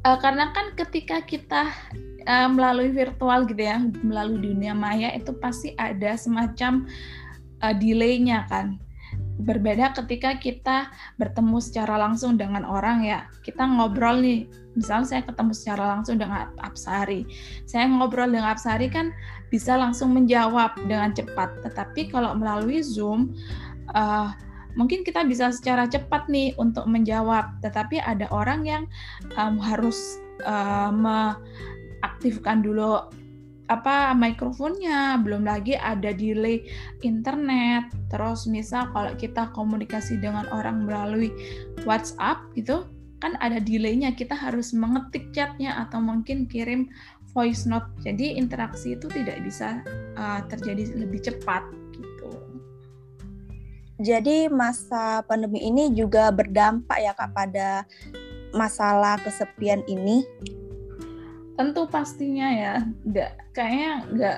uh, 0.06 0.18
karena 0.20 0.50
kan 0.54 0.74
ketika 0.78 1.22
kita 1.24 1.72
uh, 2.26 2.50
melalui 2.50 2.90
virtual 2.94 3.46
gitu 3.46 3.62
ya, 3.62 3.78
melalui 4.02 4.54
dunia 4.54 4.74
maya 4.74 5.14
itu 5.14 5.34
pasti 5.38 5.74
ada 5.78 6.18
semacam 6.18 6.86
uh, 7.62 7.74
delaynya 7.76 8.46
kan. 8.50 8.78
Berbeda 9.42 9.98
ketika 9.98 10.38
kita 10.38 10.78
bertemu 11.18 11.58
secara 11.58 11.98
langsung 11.98 12.38
dengan 12.38 12.62
orang 12.62 13.02
ya, 13.02 13.26
kita 13.42 13.66
ngobrol 13.66 14.22
nih. 14.22 14.46
Misalnya 14.72 15.18
saya 15.18 15.22
ketemu 15.28 15.52
secara 15.52 15.84
langsung 15.98 16.16
dengan 16.16 16.48
Apsari, 16.64 17.28
saya 17.68 17.92
ngobrol 17.92 18.32
dengan 18.32 18.56
Apsari 18.56 18.88
kan 18.88 19.12
bisa 19.52 19.76
langsung 19.76 20.16
menjawab 20.16 20.78
dengan 20.88 21.12
cepat. 21.12 21.60
Tetapi 21.60 22.08
kalau 22.08 22.32
melalui 22.40 22.80
Zoom, 22.80 23.36
uh, 23.92 24.32
mungkin 24.76 25.04
kita 25.04 25.24
bisa 25.28 25.52
secara 25.52 25.88
cepat 25.88 26.28
nih 26.32 26.56
untuk 26.56 26.88
menjawab, 26.88 27.60
tetapi 27.64 28.00
ada 28.00 28.28
orang 28.32 28.66
yang 28.66 28.84
um, 29.36 29.60
harus 29.60 30.20
uh, 30.44 30.90
me 30.90 31.36
aktifkan 32.02 32.66
dulu 32.66 33.06
apa 33.72 34.12
mikrofonnya, 34.12 35.16
belum 35.24 35.48
lagi 35.48 35.80
ada 35.80 36.12
delay 36.12 36.68
internet. 37.08 37.88
Terus 38.12 38.44
misal 38.52 38.92
kalau 38.92 39.16
kita 39.16 39.48
komunikasi 39.56 40.20
dengan 40.20 40.44
orang 40.52 40.84
melalui 40.84 41.32
WhatsApp 41.88 42.52
gitu, 42.60 42.84
kan 43.24 43.40
ada 43.40 43.64
delaynya. 43.64 44.12
Kita 44.12 44.36
harus 44.36 44.76
mengetik 44.76 45.32
chatnya 45.32 45.88
atau 45.88 46.04
mungkin 46.04 46.52
kirim 46.52 46.92
voice 47.32 47.64
note. 47.64 47.88
Jadi 48.04 48.36
interaksi 48.36 49.00
itu 49.00 49.08
tidak 49.08 49.40
bisa 49.40 49.80
uh, 50.20 50.44
terjadi 50.52 50.92
lebih 51.00 51.24
cepat. 51.24 51.64
Jadi 54.02 54.50
masa 54.50 55.22
pandemi 55.30 55.62
ini 55.62 55.94
juga 55.94 56.34
berdampak 56.34 56.98
ya 56.98 57.14
kak 57.14 57.38
pada 57.38 57.86
masalah 58.50 59.22
kesepian 59.22 59.86
ini? 59.86 60.26
Tentu 61.54 61.86
pastinya 61.86 62.50
ya. 62.50 62.74
Nggak 63.06 63.32
kayaknya 63.54 63.92
nggak 64.10 64.38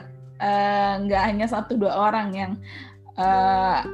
uh, 1.15 1.23
hanya 1.23 1.47
satu 1.47 1.79
dua 1.79 2.11
orang 2.11 2.35
yang 2.35 2.51
uh, 3.15 3.87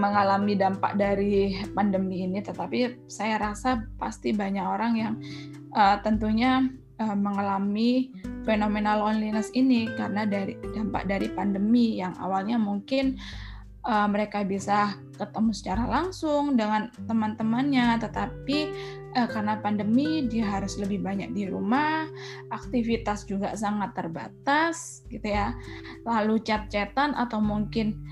mengalami 0.00 0.56
dampak 0.56 0.96
dari 0.96 1.52
pandemi 1.76 2.24
ini. 2.24 2.40
Tetapi 2.40 3.04
saya 3.04 3.36
rasa 3.36 3.84
pasti 4.00 4.32
banyak 4.32 4.64
orang 4.64 4.92
yang 4.96 5.14
uh, 5.76 6.00
tentunya 6.00 6.64
uh, 6.96 7.16
mengalami 7.16 8.08
fenomena 8.48 8.96
loneliness 8.96 9.52
ini 9.52 9.84
karena 10.00 10.24
dari 10.24 10.56
dampak 10.72 11.04
dari 11.04 11.28
pandemi 11.28 12.00
yang 12.00 12.16
awalnya 12.16 12.56
mungkin 12.56 13.20
uh, 13.84 14.08
mereka 14.10 14.42
bisa 14.42 14.96
ketemu 15.14 15.50
secara 15.54 15.86
langsung 15.86 16.58
dengan 16.58 16.90
teman-temannya, 17.06 18.02
tetapi 18.02 18.58
uh, 19.14 19.28
karena 19.30 19.60
pandemi 19.62 20.26
dia 20.26 20.58
harus 20.58 20.74
lebih 20.80 21.04
banyak 21.04 21.30
di 21.30 21.46
rumah, 21.46 22.08
aktivitas 22.50 23.28
juga 23.28 23.54
sangat 23.54 23.94
terbatas, 23.94 25.06
gitu 25.12 25.30
ya. 25.30 25.54
Lalu 26.02 26.42
chat-chatan 26.42 27.14
atau 27.14 27.38
mungkin 27.38 28.02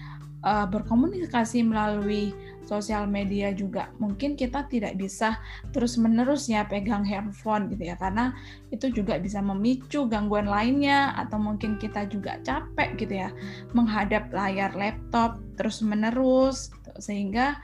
uh, 0.46 0.68
berkomunikasi 0.68 1.66
melalui 1.66 2.30
sosial 2.72 3.04
media 3.04 3.52
juga 3.52 3.92
mungkin 4.00 4.32
kita 4.32 4.64
tidak 4.72 4.96
bisa 4.96 5.36
terus 5.76 6.00
menerus 6.00 6.48
ya 6.48 6.64
pegang 6.64 7.04
handphone 7.04 7.68
gitu 7.68 7.92
ya 7.92 7.96
karena 8.00 8.32
itu 8.72 8.88
juga 8.88 9.20
bisa 9.20 9.44
memicu 9.44 10.08
gangguan 10.08 10.48
lainnya 10.48 11.12
atau 11.20 11.36
mungkin 11.36 11.76
kita 11.76 12.08
juga 12.08 12.40
capek 12.40 12.96
gitu 12.96 13.28
ya 13.28 13.28
menghadap 13.76 14.32
layar 14.32 14.72
laptop 14.72 15.36
terus 15.60 15.84
menerus 15.84 16.72
gitu. 16.72 16.92
sehingga 16.96 17.60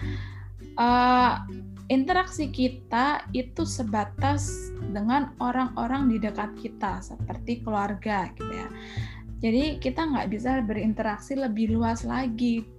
uh, 0.76 1.40
interaksi 1.88 2.52
kita 2.52 3.24
itu 3.32 3.64
sebatas 3.64 4.70
dengan 4.92 5.32
orang-orang 5.40 6.12
di 6.12 6.20
dekat 6.20 6.52
kita 6.60 7.00
seperti 7.00 7.64
keluarga 7.64 8.28
gitu 8.36 8.52
ya 8.52 8.68
jadi 9.38 9.78
kita 9.78 10.04
nggak 10.04 10.28
bisa 10.34 10.60
berinteraksi 10.66 11.38
lebih 11.38 11.72
luas 11.78 12.04
lagi 12.04 12.77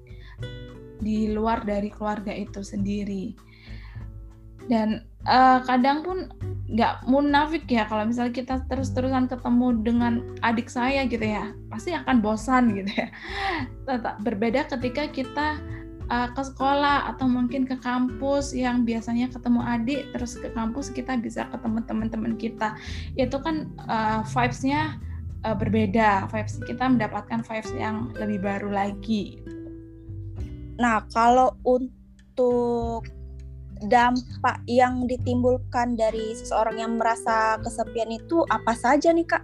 di 1.00 1.32
luar 1.32 1.63
dari 1.63 1.89
keluarga 1.89 2.32
itu 2.32 2.62
sendiri. 2.62 3.34
Dan 4.70 5.01
uh, 5.25 5.60
kadang 5.65 6.06
pun 6.06 6.29
nggak 6.70 7.10
munafik 7.10 7.65
ya 7.65 7.89
kalau 7.89 8.06
misalnya 8.06 8.29
kita 8.29 8.56
terus-terusan 8.70 9.25
ketemu 9.25 9.82
dengan 9.82 10.13
adik 10.46 10.70
saya 10.70 11.10
gitu 11.10 11.25
ya 11.25 11.50
pasti 11.74 11.98
akan 11.98 12.22
bosan 12.22 12.77
gitu 12.77 12.91
ya. 12.94 13.10
Tetap 13.89 14.22
berbeda 14.22 14.70
ketika 14.70 15.10
kita 15.10 15.48
uh, 16.13 16.29
ke 16.29 16.41
sekolah 16.46 17.10
atau 17.10 17.25
mungkin 17.25 17.65
ke 17.65 17.82
kampus 17.82 18.53
yang 18.53 18.86
biasanya 18.86 19.34
ketemu 19.34 19.65
adik 19.65 20.13
terus 20.13 20.38
ke 20.38 20.53
kampus 20.53 20.94
kita 20.94 21.18
bisa 21.18 21.50
ketemu 21.50 21.82
teman-teman 21.89 22.38
kita. 22.38 22.77
Itu 23.18 23.41
kan 23.41 23.74
uh, 23.89 24.22
vibes-nya 24.29 25.01
uh, 25.46 25.56
berbeda 25.56 26.27
vibes 26.29 26.60
kita 26.68 26.86
mendapatkan 26.86 27.41
vibes 27.46 27.72
yang 27.75 28.12
lebih 28.18 28.44
baru 28.44 28.70
lagi 28.70 29.39
Nah, 30.79 31.03
kalau 31.12 31.53
untuk 31.67 33.03
dampak 33.79 34.59
yang 34.67 35.07
ditimbulkan 35.07 35.95
dari 35.95 36.36
seseorang 36.36 36.79
yang 36.79 36.93
merasa 37.00 37.59
kesepian 37.63 38.12
itu 38.12 38.43
apa 38.48 38.75
saja 38.75 39.12
nih, 39.12 39.27
Kak? 39.27 39.43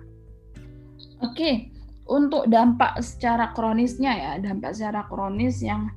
Oke, 1.24 1.72
untuk 2.06 2.46
dampak 2.52 3.00
secara 3.00 3.56
kronisnya 3.56 4.12
ya, 4.14 4.32
dampak 4.38 4.76
secara 4.76 5.08
kronis 5.08 5.64
yang 5.64 5.88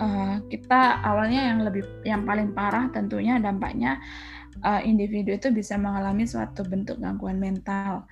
uh, 0.00 0.40
kita 0.48 1.04
awalnya 1.04 1.52
yang 1.52 1.58
lebih 1.62 1.84
yang 2.02 2.24
paling 2.24 2.50
parah 2.56 2.88
tentunya 2.90 3.36
dampaknya 3.38 4.00
uh, 4.66 4.82
individu 4.82 5.36
itu 5.36 5.54
bisa 5.54 5.78
mengalami 5.78 6.26
suatu 6.26 6.66
bentuk 6.66 6.98
gangguan 6.98 7.38
mental. 7.38 8.08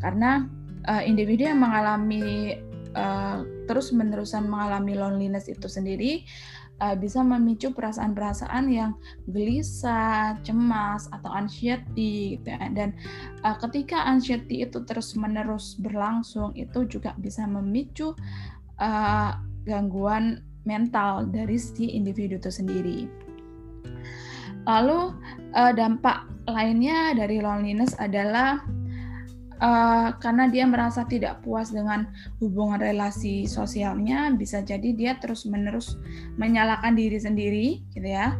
Karena 0.00 0.46
uh, 0.88 1.02
individu 1.04 1.50
yang 1.50 1.60
mengalami 1.60 2.56
uh, 2.96 3.44
terus 3.68 3.92
menerusan 3.92 4.48
mengalami 4.48 4.96
loneliness 4.96 5.46
itu 5.46 5.68
sendiri 5.68 6.24
uh, 6.80 6.96
bisa 6.96 7.20
memicu 7.20 7.70
perasaan-perasaan 7.76 8.64
yang 8.72 8.96
gelisah, 9.28 10.40
cemas 10.42 11.06
atau 11.12 11.30
anxiety 11.30 12.40
gitu 12.40 12.48
ya. 12.56 12.72
Dan 12.72 12.96
uh, 13.44 13.56
ketika 13.60 14.08
anxiety 14.08 14.64
itu 14.64 14.82
terus-menerus 14.82 15.76
berlangsung 15.78 16.56
itu 16.56 16.88
juga 16.88 17.12
bisa 17.20 17.44
memicu 17.44 18.16
uh, 18.80 19.32
gangguan 19.68 20.42
mental 20.66 21.28
dari 21.30 21.60
si 21.60 21.94
individu 21.94 22.40
itu 22.40 22.50
sendiri. 22.50 22.98
Lalu 24.66 25.14
dampak 25.54 26.26
lainnya 26.50 27.14
dari 27.14 27.38
loneliness 27.38 27.94
adalah 28.02 28.66
uh, 29.60 30.16
karena 30.18 30.48
dia 30.50 30.64
merasa 30.66 31.06
tidak 31.06 31.40
puas 31.44 31.70
dengan 31.70 32.10
hubungan 32.42 32.80
relasi 32.80 33.46
sosialnya, 33.46 34.32
bisa 34.34 34.60
jadi 34.60 34.90
dia 34.92 35.12
terus-menerus 35.22 35.96
menyalahkan 36.36 36.92
diri 36.98 37.18
sendiri, 37.20 37.66
gitu 37.94 38.08
ya. 38.08 38.34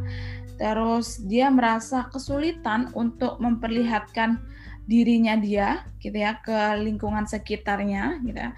Terus 0.56 1.23
dia 1.28 1.52
merasa 1.52 2.08
kesulitan 2.08 2.90
untuk 2.96 3.38
memperlihatkan 3.38 4.40
dirinya 4.88 5.38
dia, 5.38 5.85
gitu 6.02 6.16
ya, 6.16 6.40
ke 6.42 6.80
lingkungan 6.82 7.25
sekitarnya, 7.25 8.20
gitu 8.26 8.40
ya. 8.40 8.52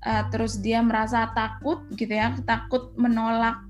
Uh, 0.00 0.24
terus 0.32 0.58
dia 0.58 0.80
merasa 0.80 1.28
takut, 1.36 1.84
gitu 1.94 2.12
ya, 2.12 2.32
takut 2.48 2.96
menolak 2.96 3.69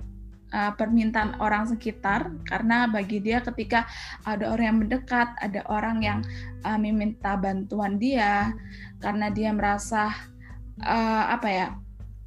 uh, 0.54 0.72
permintaan 0.74 1.38
orang 1.42 1.66
sekitar 1.66 2.30
karena 2.46 2.86
bagi 2.90 3.22
dia 3.22 3.42
ketika 3.42 3.86
ada 4.26 4.50
orang 4.50 4.66
yang 4.66 4.78
mendekat, 4.86 5.28
ada 5.40 5.60
orang 5.70 5.98
yang 6.02 6.20
uh, 6.66 6.78
meminta 6.78 7.34
bantuan 7.38 7.96
dia 7.96 8.54
karena 9.00 9.32
dia 9.32 9.50
merasa 9.54 10.12
uh, 10.84 11.24
apa 11.32 11.48
ya 11.48 11.66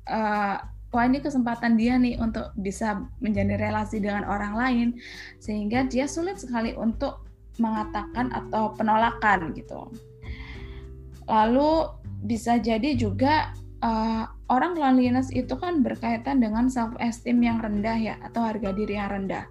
uh, 0.10 0.58
wah 0.94 1.06
ini 1.10 1.20
kesempatan 1.20 1.74
dia 1.74 1.98
nih 1.98 2.22
untuk 2.22 2.54
bisa 2.60 3.02
menjalin 3.18 3.58
relasi 3.58 3.98
dengan 3.98 4.24
orang 4.30 4.54
lain 4.54 4.88
sehingga 5.42 5.90
dia 5.90 6.06
sulit 6.06 6.38
sekali 6.38 6.78
untuk 6.78 7.26
mengatakan 7.58 8.34
atau 8.34 8.74
penolakan 8.74 9.54
gitu. 9.58 9.90
Lalu 11.30 11.90
bisa 12.24 12.58
jadi 12.62 12.94
juga 12.98 13.54
uh, 13.84 14.24
orang 14.48 14.80
loneliness 14.80 15.30
itu 15.36 15.54
kan 15.60 15.84
berkaitan 15.84 16.40
dengan 16.40 16.72
self 16.72 16.96
esteem 17.04 17.44
yang 17.44 17.60
rendah 17.60 18.00
ya 18.00 18.16
atau 18.24 18.48
harga 18.48 18.72
diri 18.72 18.96
yang 18.96 19.12
rendah. 19.12 19.46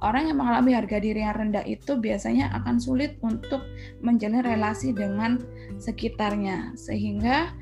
Orang 0.00 0.32
yang 0.32 0.40
mengalami 0.40 0.72
harga 0.72 0.96
diri 0.96 1.20
yang 1.20 1.36
rendah 1.36 1.64
itu 1.68 2.00
biasanya 2.00 2.50
akan 2.56 2.80
sulit 2.80 3.20
untuk 3.20 3.60
menjalin 4.00 4.40
relasi 4.40 4.96
dengan 4.96 5.36
sekitarnya 5.76 6.72
sehingga 6.72 7.52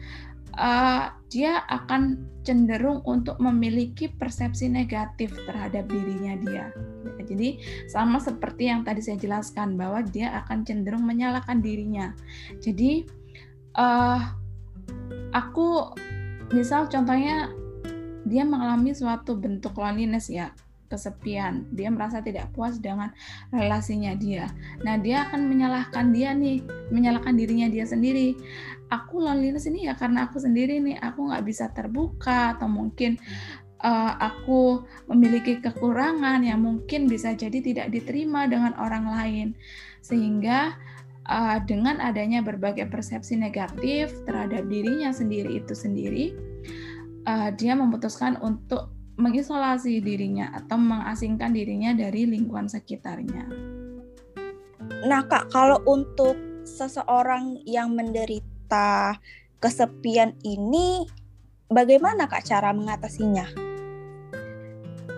uh, 0.54 1.10
dia 1.28 1.66
akan 1.66 2.30
cenderung 2.46 3.02
untuk 3.04 3.36
memiliki 3.42 4.06
persepsi 4.06 4.70
negatif 4.70 5.34
terhadap 5.50 5.90
dirinya 5.90 6.38
dia. 6.38 6.64
Jadi 7.26 7.58
sama 7.90 8.22
seperti 8.22 8.70
yang 8.70 8.86
tadi 8.86 9.02
saya 9.02 9.18
jelaskan 9.18 9.74
bahwa 9.74 10.00
dia 10.06 10.30
akan 10.46 10.62
cenderung 10.62 11.04
menyalahkan 11.04 11.58
dirinya. 11.58 12.14
Jadi 12.62 13.02
uh, 13.74 14.37
aku 15.32 15.92
misal 16.52 16.88
contohnya 16.88 17.52
dia 18.28 18.44
mengalami 18.44 18.92
suatu 18.92 19.36
bentuk 19.36 19.76
loneliness 19.76 20.28
ya 20.28 20.52
kesepian. 20.88 21.68
Dia 21.70 21.92
merasa 21.92 22.24
tidak 22.24 22.50
puas 22.56 22.80
dengan 22.80 23.12
relasinya 23.52 24.16
dia. 24.16 24.48
Nah 24.80 24.96
dia 24.96 25.28
akan 25.28 25.44
menyalahkan 25.46 26.10
dia 26.10 26.32
nih 26.32 26.64
menyalahkan 26.88 27.36
dirinya 27.36 27.68
dia 27.68 27.84
sendiri. 27.84 28.34
Aku 28.88 29.20
loneliness 29.20 29.68
ini 29.68 29.84
ya 29.84 29.94
karena 29.94 30.26
aku 30.26 30.40
sendiri 30.40 30.80
nih 30.80 30.96
aku 30.96 31.28
nggak 31.28 31.44
bisa 31.44 31.68
terbuka 31.76 32.56
atau 32.56 32.72
mungkin 32.72 33.20
uh, 33.84 34.12
aku 34.16 34.88
memiliki 35.12 35.60
kekurangan 35.60 36.40
yang 36.40 36.64
mungkin 36.64 37.04
bisa 37.04 37.36
jadi 37.36 37.60
tidak 37.60 37.92
diterima 37.92 38.48
dengan 38.48 38.72
orang 38.80 39.12
lain. 39.12 39.48
Sehingga 40.00 40.72
uh, 41.28 41.60
dengan 41.62 42.00
adanya 42.00 42.40
berbagai 42.42 42.88
persepsi 42.88 43.36
negatif 43.36 44.10
terhadap 44.24 44.66
dirinya 44.66 45.12
sendiri 45.12 45.60
itu 45.60 45.76
sendiri, 45.76 46.34
uh, 47.28 47.52
dia 47.54 47.76
memutuskan 47.76 48.40
untuk 48.40 48.90
mengisolasi 49.18 49.98
dirinya 50.00 50.54
atau 50.54 50.78
mengasingkan 50.78 51.50
dirinya 51.52 51.92
dari 51.92 52.24
lingkungan 52.24 52.70
sekitarnya. 52.70 53.44
Nah, 55.04 55.22
Kak, 55.26 55.50
kalau 55.52 55.82
untuk 55.86 56.38
seseorang 56.62 57.62
yang 57.66 57.94
menderita 57.98 59.18
kesepian 59.58 60.38
ini, 60.46 61.06
bagaimana 61.66 62.30
Kak 62.30 62.46
cara 62.46 62.70
mengatasinya? 62.70 63.46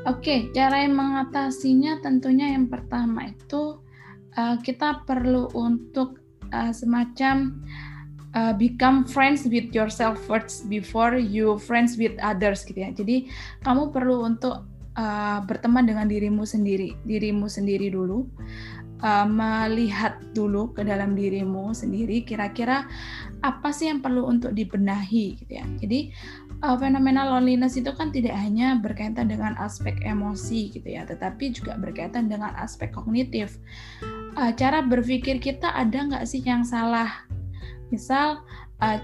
Oke, 0.09 0.49
cara 0.57 0.81
yang 0.81 0.97
mengatasinya 0.97 2.01
tentunya 2.01 2.57
yang 2.57 2.73
pertama 2.73 3.29
itu 3.29 3.85
uh, 4.41 4.57
kita 4.65 5.05
perlu 5.05 5.53
untuk 5.53 6.17
uh, 6.57 6.73
semacam 6.73 7.61
uh, 8.33 8.57
become 8.57 9.05
friends 9.05 9.45
with 9.45 9.69
yourself 9.77 10.17
first 10.25 10.67
before 10.73 11.21
you 11.21 11.61
friends 11.61 12.01
with 12.01 12.17
others 12.25 12.65
gitu 12.65 12.81
ya. 12.81 12.91
Jadi 12.97 13.29
kamu 13.61 13.93
perlu 13.93 14.25
untuk 14.25 14.65
uh, 14.97 15.39
berteman 15.45 15.85
dengan 15.85 16.09
dirimu 16.09 16.49
sendiri, 16.49 16.97
dirimu 17.05 17.47
sendiri 17.47 17.93
dulu, 17.93 18.25
uh, 19.05 19.27
melihat 19.29 20.19
dulu 20.33 20.73
ke 20.73 20.87
dalam 20.87 21.13
dirimu 21.13 21.77
sendiri. 21.77 22.25
Kira-kira 22.25 22.89
apa 23.41 23.69
sih 23.73 23.89
yang 23.89 24.01
perlu 24.05 24.29
untuk 24.29 24.53
dibenahi 24.57 25.41
gitu 25.41 25.53
ya. 25.61 25.65
Jadi 25.81 26.13
uh, 26.65 26.77
fenomena 26.77 27.27
loneliness 27.27 27.77
itu 27.77 27.91
kan 27.97 28.13
tidak 28.13 28.37
hanya 28.37 28.79
berkaitan 28.79 29.29
dengan 29.29 29.57
aspek 29.59 29.97
emosi 30.05 30.71
gitu 30.73 30.87
ya, 30.87 31.05
tetapi 31.09 31.53
juga 31.53 31.77
berkaitan 31.77 32.29
dengan 32.31 32.55
aspek 32.57 32.93
kognitif. 32.93 33.59
Uh, 34.39 34.55
cara 34.55 34.83
berpikir 34.87 35.43
kita 35.43 35.75
ada 35.75 36.07
nggak 36.07 36.25
sih 36.27 36.43
yang 36.45 36.63
salah? 36.63 37.27
Misal 37.91 38.43
uh, 38.79 38.99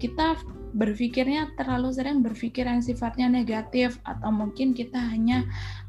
kita 0.00 0.40
berpikirnya 0.70 1.50
terlalu 1.58 1.90
sering 1.90 2.22
berpikir 2.22 2.62
yang 2.62 2.78
sifatnya 2.78 3.26
negatif 3.26 3.98
atau 4.06 4.30
mungkin 4.30 4.70
kita 4.70 4.98
hanya 4.98 5.42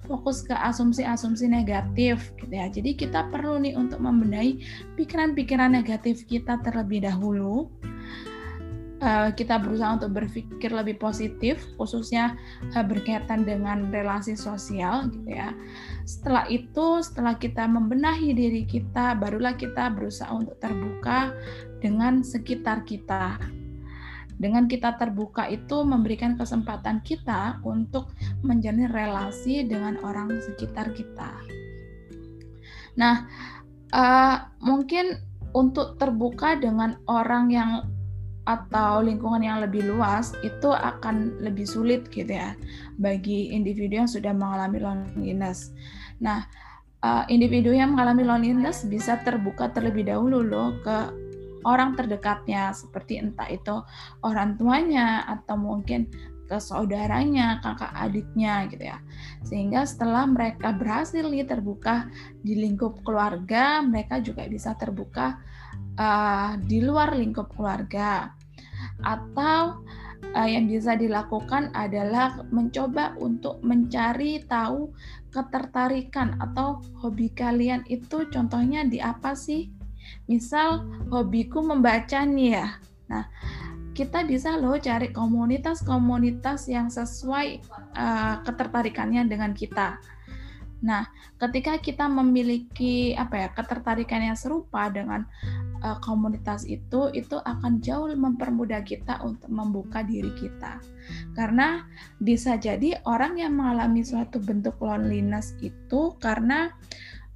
fokus 0.10 0.42
ke 0.42 0.58
asumsi-asumsi 0.58 1.46
negatif 1.46 2.34
gitu 2.42 2.54
ya. 2.54 2.68
Jadi 2.68 2.98
kita 2.98 3.30
perlu 3.30 3.62
nih 3.62 3.78
untuk 3.78 4.02
membenahi 4.02 4.58
pikiran-pikiran 4.98 5.72
negatif 5.78 6.26
kita 6.26 6.58
terlebih 6.66 7.06
dahulu 7.06 7.70
uh, 9.02 9.30
kita 9.34 9.58
berusaha 9.60 9.98
untuk 9.98 10.14
berpikir 10.16 10.72
lebih 10.72 11.02
positif, 11.02 11.60
khususnya 11.76 12.38
uh, 12.78 12.86
berkaitan 12.86 13.44
dengan 13.44 13.90
relasi 13.90 14.38
sosial, 14.38 15.10
gitu 15.10 15.36
ya. 15.36 15.52
Setelah 16.06 16.46
itu, 16.48 17.02
setelah 17.02 17.36
kita 17.36 17.66
membenahi 17.68 18.32
diri 18.32 18.64
kita, 18.64 19.18
barulah 19.18 19.58
kita 19.58 19.92
berusaha 19.92 20.30
untuk 20.32 20.56
terbuka 20.62 21.34
dengan 21.82 22.22
sekitar 22.22 22.86
kita. 22.86 23.42
Dengan 24.42 24.66
kita 24.66 24.98
terbuka 24.98 25.46
itu 25.54 25.86
memberikan 25.86 26.34
kesempatan 26.34 27.06
kita 27.06 27.62
untuk 27.62 28.10
menjalin 28.42 28.90
relasi 28.90 29.70
dengan 29.70 30.02
orang 30.02 30.34
sekitar 30.42 30.90
kita. 30.98 31.30
Nah, 32.98 33.30
uh, 33.94 34.50
mungkin 34.58 35.22
untuk 35.54 36.00
terbuka 36.02 36.58
dengan 36.58 36.98
orang 37.06 37.54
yang 37.54 37.72
atau 38.50 39.06
lingkungan 39.06 39.46
yang 39.46 39.62
lebih 39.62 39.86
luas 39.86 40.34
itu 40.42 40.74
akan 40.74 41.38
lebih 41.46 41.70
sulit 41.70 42.10
gitu 42.10 42.34
ya 42.34 42.58
bagi 42.98 43.54
individu 43.54 44.02
yang 44.02 44.10
sudah 44.10 44.34
mengalami 44.34 44.82
loneliness. 44.82 45.70
Nah, 46.18 46.50
uh, 47.06 47.24
individu 47.30 47.70
yang 47.70 47.94
mengalami 47.94 48.26
loneliness 48.26 48.86
bisa 48.90 49.22
terbuka 49.22 49.70
terlebih 49.70 50.10
dahulu 50.10 50.42
loh 50.42 50.74
ke 50.82 50.98
orang 51.62 51.94
terdekatnya 51.94 52.74
seperti 52.74 53.22
entah 53.22 53.46
itu 53.46 53.86
orang 54.26 54.58
tuanya 54.58 55.22
atau 55.30 55.58
mungkin 55.58 56.10
ke 56.52 56.60
saudaranya, 56.60 57.64
kakak 57.64 57.96
adiknya 57.96 58.68
gitu 58.68 58.92
ya. 58.92 59.00
Sehingga 59.48 59.88
setelah 59.88 60.28
mereka 60.28 60.76
berhasil 60.76 61.24
nih 61.24 61.48
terbuka 61.48 62.12
di 62.44 62.60
lingkup 62.60 63.00
keluarga, 63.08 63.80
mereka 63.80 64.20
juga 64.20 64.44
bisa 64.52 64.76
terbuka 64.76 65.40
uh, 65.96 66.60
di 66.60 66.84
luar 66.84 67.16
lingkup 67.16 67.56
keluarga 67.56 68.36
atau 69.00 69.80
uh, 70.36 70.50
yang 70.52 70.68
bisa 70.68 71.00
dilakukan 71.00 71.72
adalah 71.72 72.44
mencoba 72.52 73.16
untuk 73.16 73.64
mencari 73.64 74.44
tahu 74.44 74.92
ketertarikan 75.32 76.36
atau 76.44 76.84
hobi 77.00 77.32
kalian 77.32 77.88
itu 77.88 78.28
contohnya 78.28 78.84
di 78.84 79.00
apa 79.00 79.40
sih? 79.40 79.72
Misal 80.28 80.84
hobiku 81.08 81.64
membaca 81.64 82.28
nih 82.28 82.60
ya. 82.60 82.68
Nah, 83.08 83.28
kita 83.92 84.24
bisa 84.24 84.56
loh 84.56 84.80
cari 84.80 85.12
komunitas-komunitas 85.12 86.72
yang 86.72 86.88
sesuai 86.88 87.60
uh, 87.96 88.36
ketertarikannya 88.48 89.28
dengan 89.28 89.52
kita. 89.52 90.00
Nah, 90.82 91.06
ketika 91.38 91.78
kita 91.78 92.10
memiliki 92.10 93.14
apa 93.14 93.38
ya 93.38 93.50
ketertarikan 93.54 94.34
yang 94.34 94.38
serupa 94.38 94.90
dengan 94.90 95.30
uh, 95.86 96.02
komunitas 96.02 96.66
itu, 96.66 97.14
itu 97.14 97.38
akan 97.38 97.78
jauh 97.86 98.10
mempermudah 98.10 98.82
kita 98.82 99.22
untuk 99.22 99.50
membuka 99.54 100.02
diri 100.02 100.34
kita. 100.34 100.82
Karena 101.38 101.86
bisa 102.18 102.58
jadi 102.58 102.98
orang 103.06 103.38
yang 103.38 103.54
mengalami 103.54 104.02
suatu 104.02 104.42
bentuk 104.42 104.82
loneliness 104.82 105.54
itu 105.62 106.18
karena 106.18 106.74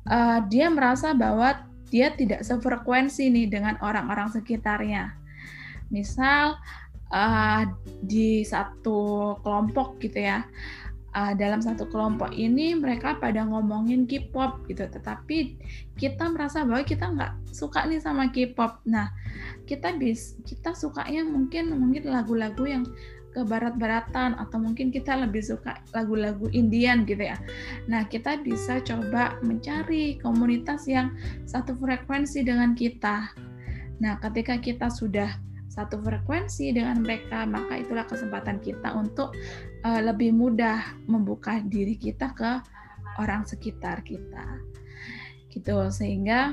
uh, 0.10 0.42
dia 0.50 0.74
merasa 0.74 1.14
bahwa 1.14 1.70
dia 1.94 2.18
tidak 2.18 2.42
sefrekuensi 2.42 3.30
nih 3.30 3.46
dengan 3.46 3.78
orang-orang 3.78 4.34
sekitarnya. 4.34 5.25
Misal 5.90 6.58
uh, 7.14 7.64
di 8.02 8.42
satu 8.42 9.34
kelompok 9.42 10.02
gitu 10.02 10.26
ya 10.26 10.46
uh, 11.16 11.34
dalam 11.34 11.64
satu 11.64 11.88
kelompok 11.88 12.36
ini 12.36 12.76
mereka 12.76 13.16
pada 13.18 13.48
ngomongin 13.48 14.04
K-pop 14.04 14.68
gitu, 14.68 14.84
tetapi 14.84 15.56
kita 15.96 16.28
merasa 16.30 16.68
bahwa 16.68 16.84
kita 16.84 17.08
nggak 17.08 17.34
suka 17.56 17.88
nih 17.88 18.04
sama 18.04 18.30
K-pop. 18.30 18.84
Nah, 18.86 19.10
kita 19.64 19.96
bis 19.96 20.36
kita 20.44 20.76
sukanya 20.76 21.24
mungkin 21.24 21.72
mungkin 21.72 22.12
lagu-lagu 22.12 22.68
yang 22.68 22.84
ke 23.36 23.44
barat-baratan 23.44 24.40
atau 24.40 24.64
mungkin 24.64 24.96
kita 24.96 25.12
lebih 25.20 25.44
suka 25.44 25.84
lagu-lagu 25.92 26.48
Indian 26.56 27.04
gitu 27.04 27.20
ya. 27.20 27.36
Nah, 27.92 28.08
kita 28.08 28.40
bisa 28.40 28.80
coba 28.80 29.36
mencari 29.44 30.20
komunitas 30.24 30.88
yang 30.88 31.12
satu 31.44 31.76
frekuensi 31.76 32.48
dengan 32.48 32.72
kita. 32.80 33.36
Nah, 34.00 34.20
ketika 34.24 34.56
kita 34.56 34.88
sudah 34.88 35.36
satu 35.76 36.00
frekuensi 36.00 36.72
dengan 36.72 37.04
mereka, 37.04 37.44
maka 37.44 37.76
itulah 37.76 38.08
kesempatan 38.08 38.64
kita 38.64 38.96
untuk 38.96 39.36
uh, 39.84 40.00
lebih 40.00 40.32
mudah 40.32 40.96
membuka 41.12 41.60
diri 41.60 42.00
kita 42.00 42.32
ke 42.32 42.52
orang 43.20 43.44
sekitar 43.44 44.00
kita. 44.08 44.64
Gitu, 45.52 45.76
sehingga 45.88 46.52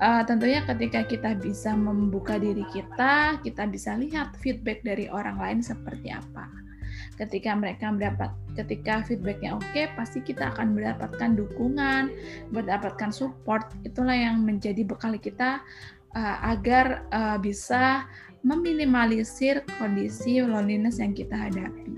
uh, 0.00 0.22
tentunya 0.24 0.64
ketika 0.64 1.04
kita 1.04 1.36
bisa 1.36 1.72
membuka 1.72 2.36
diri 2.36 2.64
kita, 2.72 3.40
kita 3.40 3.68
bisa 3.68 3.96
lihat 3.96 4.36
feedback 4.40 4.84
dari 4.84 5.08
orang 5.08 5.40
lain 5.40 5.60
seperti 5.64 6.12
apa. 6.12 6.48
Ketika 7.16 7.52
mereka 7.52 7.92
mendapat, 7.92 8.32
ketika 8.56 9.04
feedbacknya 9.04 9.56
oke, 9.56 9.68
okay, 9.68 9.88
pasti 9.96 10.24
kita 10.24 10.52
akan 10.56 10.76
mendapatkan 10.76 11.36
dukungan, 11.36 12.08
mendapatkan 12.52 13.12
support. 13.12 13.68
Itulah 13.84 14.16
yang 14.16 14.44
menjadi 14.44 14.80
bekal 14.80 15.16
kita 15.20 15.60
uh, 16.16 16.36
agar 16.56 17.04
uh, 17.12 17.36
bisa 17.36 18.08
meminimalisir 18.42 19.62
kondisi 19.78 20.42
loneliness 20.42 20.98
yang 20.98 21.14
kita 21.14 21.34
hadapi. 21.34 21.94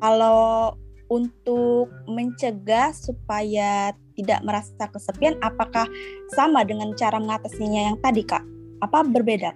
Kalau 0.00 0.76
untuk 1.12 1.92
mencegah 2.08 2.92
supaya 2.96 3.92
tidak 4.16 4.40
merasa 4.44 4.84
kesepian, 4.88 5.36
apakah 5.44 5.84
sama 6.32 6.64
dengan 6.64 6.96
cara 6.96 7.20
mengatasinya 7.20 7.92
yang 7.92 7.96
tadi, 8.00 8.24
Kak? 8.24 8.42
Apa 8.80 9.04
berbeda? 9.04 9.52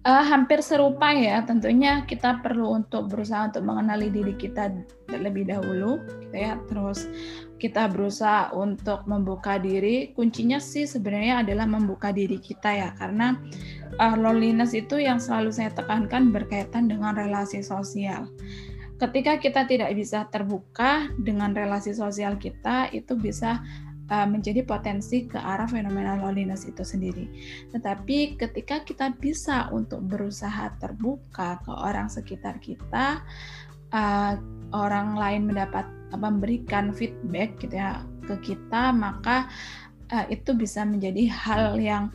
Uh, 0.00 0.24
hampir 0.24 0.64
serupa 0.64 1.12
ya, 1.12 1.44
tentunya 1.44 2.08
kita 2.08 2.40
perlu 2.40 2.72
untuk 2.72 3.12
berusaha 3.12 3.52
untuk 3.52 3.68
mengenali 3.68 4.08
diri 4.08 4.32
kita 4.32 4.72
terlebih 5.12 5.44
dahulu, 5.44 6.00
gitu 6.24 6.36
ya. 6.40 6.56
Terus 6.72 7.04
kita 7.60 7.92
berusaha 7.92 8.56
untuk 8.56 9.04
membuka 9.04 9.60
diri. 9.60 10.16
Kuncinya 10.16 10.56
sih 10.56 10.88
sebenarnya 10.88 11.44
adalah 11.44 11.68
membuka 11.68 12.08
diri 12.08 12.40
kita 12.40 12.72
ya, 12.72 12.90
karena 12.96 13.36
uh, 14.00 14.16
loneliness 14.16 14.72
itu 14.72 14.96
yang 14.96 15.20
selalu 15.20 15.52
saya 15.52 15.68
tekankan 15.76 16.32
berkaitan 16.32 16.88
dengan 16.88 17.12
relasi 17.12 17.60
sosial. 17.60 18.32
Ketika 18.96 19.36
kita 19.36 19.68
tidak 19.68 19.92
bisa 19.96 20.24
terbuka 20.32 21.12
dengan 21.20 21.52
relasi 21.52 21.92
sosial 21.92 22.40
kita, 22.40 22.88
itu 22.92 23.16
bisa 23.16 23.60
uh, 24.12 24.28
menjadi 24.28 24.60
potensi 24.64 25.24
ke 25.24 25.40
arah 25.40 25.64
fenomena 25.64 26.20
loneliness 26.20 26.68
itu 26.68 26.84
sendiri. 26.84 27.28
Tetapi 27.72 28.36
ketika 28.36 28.84
kita 28.84 29.12
bisa 29.16 29.72
untuk 29.72 30.04
berusaha 30.04 30.76
terbuka 30.76 31.64
ke 31.64 31.72
orang 31.72 32.12
sekitar 32.12 32.60
kita, 32.60 33.24
uh, 33.90 34.38
orang 34.70 35.18
lain 35.18 35.50
mendapat 35.50 35.86
memberikan 36.14 36.90
feedback 36.90 37.54
gitu 37.62 37.78
ya 37.78 38.02
ke 38.26 38.54
kita, 38.54 38.90
maka 38.94 39.46
uh, 40.10 40.26
itu 40.30 40.54
bisa 40.54 40.82
menjadi 40.82 41.30
hal 41.30 41.78
yang 41.78 42.10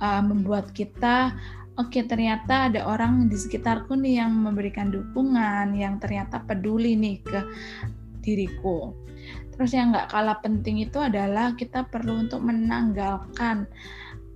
uh, 0.00 0.20
membuat 0.24 0.72
kita 0.72 1.32
oke 1.74 1.90
okay, 1.90 2.06
ternyata 2.06 2.70
ada 2.70 2.86
orang 2.86 3.26
di 3.26 3.34
sekitarku 3.34 3.98
nih 3.98 4.22
yang 4.22 4.32
memberikan 4.32 4.94
dukungan, 4.94 5.74
yang 5.74 5.98
ternyata 5.98 6.42
peduli 6.42 6.94
nih 6.94 7.18
ke 7.22 7.40
diriku. 8.22 8.94
Terus 9.54 9.70
yang 9.70 9.94
nggak 9.94 10.10
kalah 10.10 10.38
penting 10.42 10.82
itu 10.82 10.98
adalah 10.98 11.54
kita 11.54 11.86
perlu 11.86 12.26
untuk 12.26 12.42
menanggalkan 12.42 13.70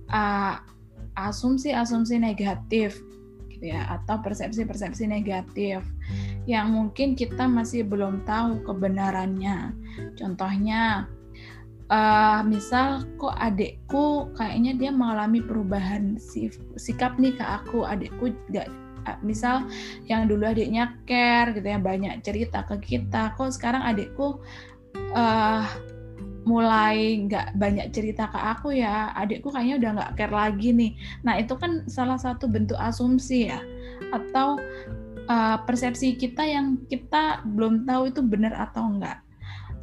uh, 0.07 0.55
asumsi-asumsi 1.19 2.23
negatif 2.23 3.03
ya 3.59 3.85
atau 3.99 4.19
persepsi-persepsi 4.23 5.07
negatif 5.07 5.83
yang 6.49 6.73
mungkin 6.73 7.13
kita 7.13 7.45
masih 7.45 7.85
belum 7.85 8.23
tahu 8.25 8.63
kebenarannya. 8.65 9.75
Contohnya 10.15 11.05
uh, 11.91 12.41
misal 12.45 13.05
kok 13.19 13.35
adekku 13.37 14.31
kayaknya 14.33 14.73
dia 14.79 14.91
mengalami 14.91 15.43
perubahan 15.43 16.17
sikap 16.79 17.19
nih 17.21 17.35
ke 17.35 17.43
aku, 17.43 17.85
adekku 17.85 18.33
nggak 18.49 18.69
misal 19.25 19.65
yang 20.05 20.29
dulu 20.29 20.53
adiknya 20.53 20.93
care 21.09 21.55
gitu 21.55 21.65
ya 21.65 21.79
banyak 21.81 22.21
cerita 22.21 22.65
ke 22.65 22.77
kita. 22.81 23.33
Kok 23.35 23.51
sekarang 23.53 23.83
adikku 23.83 24.39
uh, 25.13 25.65
mulai 26.49 27.29
nggak 27.29 27.53
banyak 27.53 27.93
cerita 27.93 28.25
ke 28.33 28.39
aku 28.41 28.73
ya 28.73 29.13
adikku 29.13 29.53
kayaknya 29.53 29.75
udah 29.77 29.91
nggak 30.01 30.11
care 30.17 30.33
lagi 30.33 30.73
nih. 30.73 30.91
Nah 31.21 31.37
itu 31.37 31.53
kan 31.53 31.85
salah 31.85 32.17
satu 32.17 32.49
bentuk 32.49 32.81
asumsi 32.81 33.53
ya 33.53 33.61
atau 34.09 34.57
uh, 35.29 35.57
persepsi 35.63 36.17
kita 36.17 36.41
yang 36.41 36.81
kita 36.89 37.45
belum 37.45 37.85
tahu 37.85 38.09
itu 38.09 38.25
benar 38.25 38.57
atau 38.57 38.89
enggak 38.89 39.21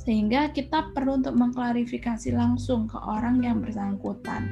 sehingga 0.06 0.54
kita 0.54 0.94
perlu 0.94 1.18
untuk 1.18 1.34
mengklarifikasi 1.34 2.30
langsung 2.30 2.86
ke 2.86 2.94
orang 2.94 3.42
yang 3.42 3.58
bersangkutan 3.58 4.46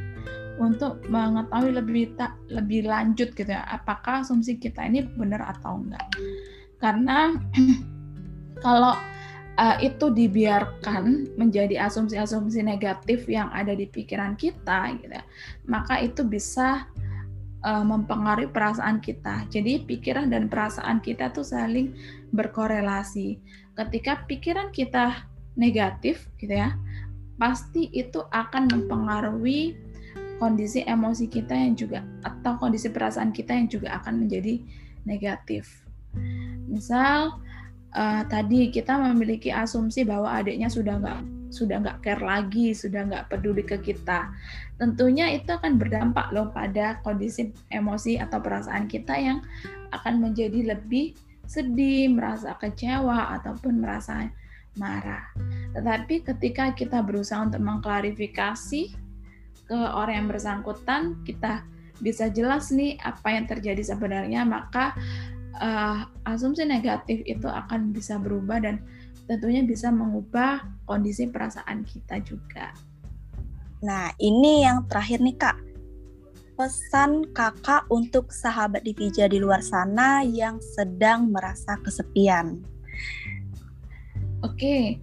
untuk 0.59 1.03
mengetahui 1.07 1.79
lebih 1.79 2.15
tak 2.19 2.35
lebih 2.51 2.87
lanjut 2.87 3.31
gitu 3.35 3.51
ya 3.51 3.63
apakah 3.71 4.23
asumsi 4.23 4.59
kita 4.59 4.83
ini 4.87 5.07
benar 5.19 5.43
atau 5.47 5.79
enggak 5.83 6.07
karena 6.79 7.39
kalau 8.65 8.99
uh, 9.59 9.77
itu 9.83 10.11
dibiarkan 10.11 11.35
menjadi 11.39 11.87
asumsi-asumsi 11.87 12.63
negatif 12.63 13.27
yang 13.31 13.51
ada 13.55 13.75
di 13.75 13.87
pikiran 13.87 14.35
kita, 14.35 14.95
gitu, 14.99 15.15
ya, 15.15 15.25
maka 15.67 16.01
itu 16.03 16.23
bisa 16.27 16.87
uh, 17.63 17.85
mempengaruhi 17.85 18.51
perasaan 18.51 18.99
kita. 18.99 19.47
Jadi 19.51 19.87
pikiran 19.87 20.31
dan 20.31 20.51
perasaan 20.51 20.99
kita 21.03 21.31
tuh 21.31 21.47
saling 21.47 21.95
berkorelasi. 22.35 23.39
Ketika 23.75 24.23
pikiran 24.27 24.71
kita 24.71 25.27
negatif, 25.59 26.31
gitu 26.39 26.55
ya, 26.55 26.75
pasti 27.39 27.91
itu 27.91 28.23
akan 28.31 28.71
mempengaruhi 28.71 29.75
kondisi 30.39 30.83
emosi 30.83 31.31
kita 31.31 31.55
yang 31.55 31.75
juga 31.79 32.03
atau 32.27 32.59
kondisi 32.59 32.91
perasaan 32.91 33.31
kita 33.31 33.55
yang 33.55 33.71
juga 33.71 33.99
akan 34.03 34.27
menjadi 34.27 34.63
negatif. 35.07 35.87
Misal 36.71 37.39
uh, 37.95 38.23
tadi 38.27 38.69
kita 38.69 38.99
memiliki 38.99 39.55
asumsi 39.55 40.03
bahwa 40.05 40.35
adiknya 40.35 40.69
sudah 40.69 40.99
nggak 41.01 41.21
sudah 41.55 41.79
nggak 41.79 42.03
care 42.03 42.23
lagi, 42.23 42.75
sudah 42.75 43.07
nggak 43.07 43.31
peduli 43.31 43.63
ke 43.63 43.79
kita. 43.79 44.35
Tentunya 44.75 45.31
itu 45.31 45.55
akan 45.55 45.79
berdampak 45.79 46.35
loh 46.35 46.51
pada 46.51 46.99
kondisi 47.07 47.55
emosi 47.71 48.19
atau 48.19 48.43
perasaan 48.43 48.91
kita 48.91 49.15
yang 49.15 49.39
akan 49.95 50.19
menjadi 50.19 50.75
lebih 50.75 51.15
sedih, 51.47 52.11
merasa 52.11 52.59
kecewa 52.59 53.39
ataupun 53.39 53.79
merasa 53.79 54.27
marah. 54.75 55.31
Tetapi 55.79 56.27
ketika 56.27 56.75
kita 56.75 57.07
berusaha 57.07 57.39
untuk 57.47 57.63
mengklarifikasi 57.63 58.83
ke 59.65 59.79
orang 59.95 60.27
yang 60.27 60.29
bersangkutan, 60.29 61.23
kita 61.23 61.63
bisa 62.03 62.27
jelas 62.27 62.75
nih 62.75 62.99
apa 62.99 63.31
yang 63.31 63.47
terjadi 63.47 63.95
sebenarnya, 63.95 64.43
maka 64.43 64.99
uh, 65.61 66.07
asumsi 66.27 66.67
negatif 66.67 67.23
itu 67.27 67.47
akan 67.47 67.95
bisa 67.95 68.19
berubah 68.19 68.63
dan 68.63 68.83
tentunya 69.25 69.65
bisa 69.65 69.89
mengubah 69.89 70.65
kondisi 70.85 71.29
perasaan 71.29 71.85
kita 71.85 72.21
juga. 72.21 72.75
Nah, 73.85 74.13
ini 74.17 74.65
yang 74.65 74.89
terakhir 74.89 75.21
nih 75.21 75.37
Kak. 75.37 75.59
Pesan 76.55 77.35
Kakak 77.35 77.91
untuk 77.91 78.31
sahabat 78.31 78.87
Divija 78.87 79.27
di 79.27 79.43
luar 79.43 79.59
sana 79.59 80.23
yang 80.23 80.63
sedang 80.63 81.29
merasa 81.35 81.75
kesepian. 81.83 82.63
Oke. 84.47 85.03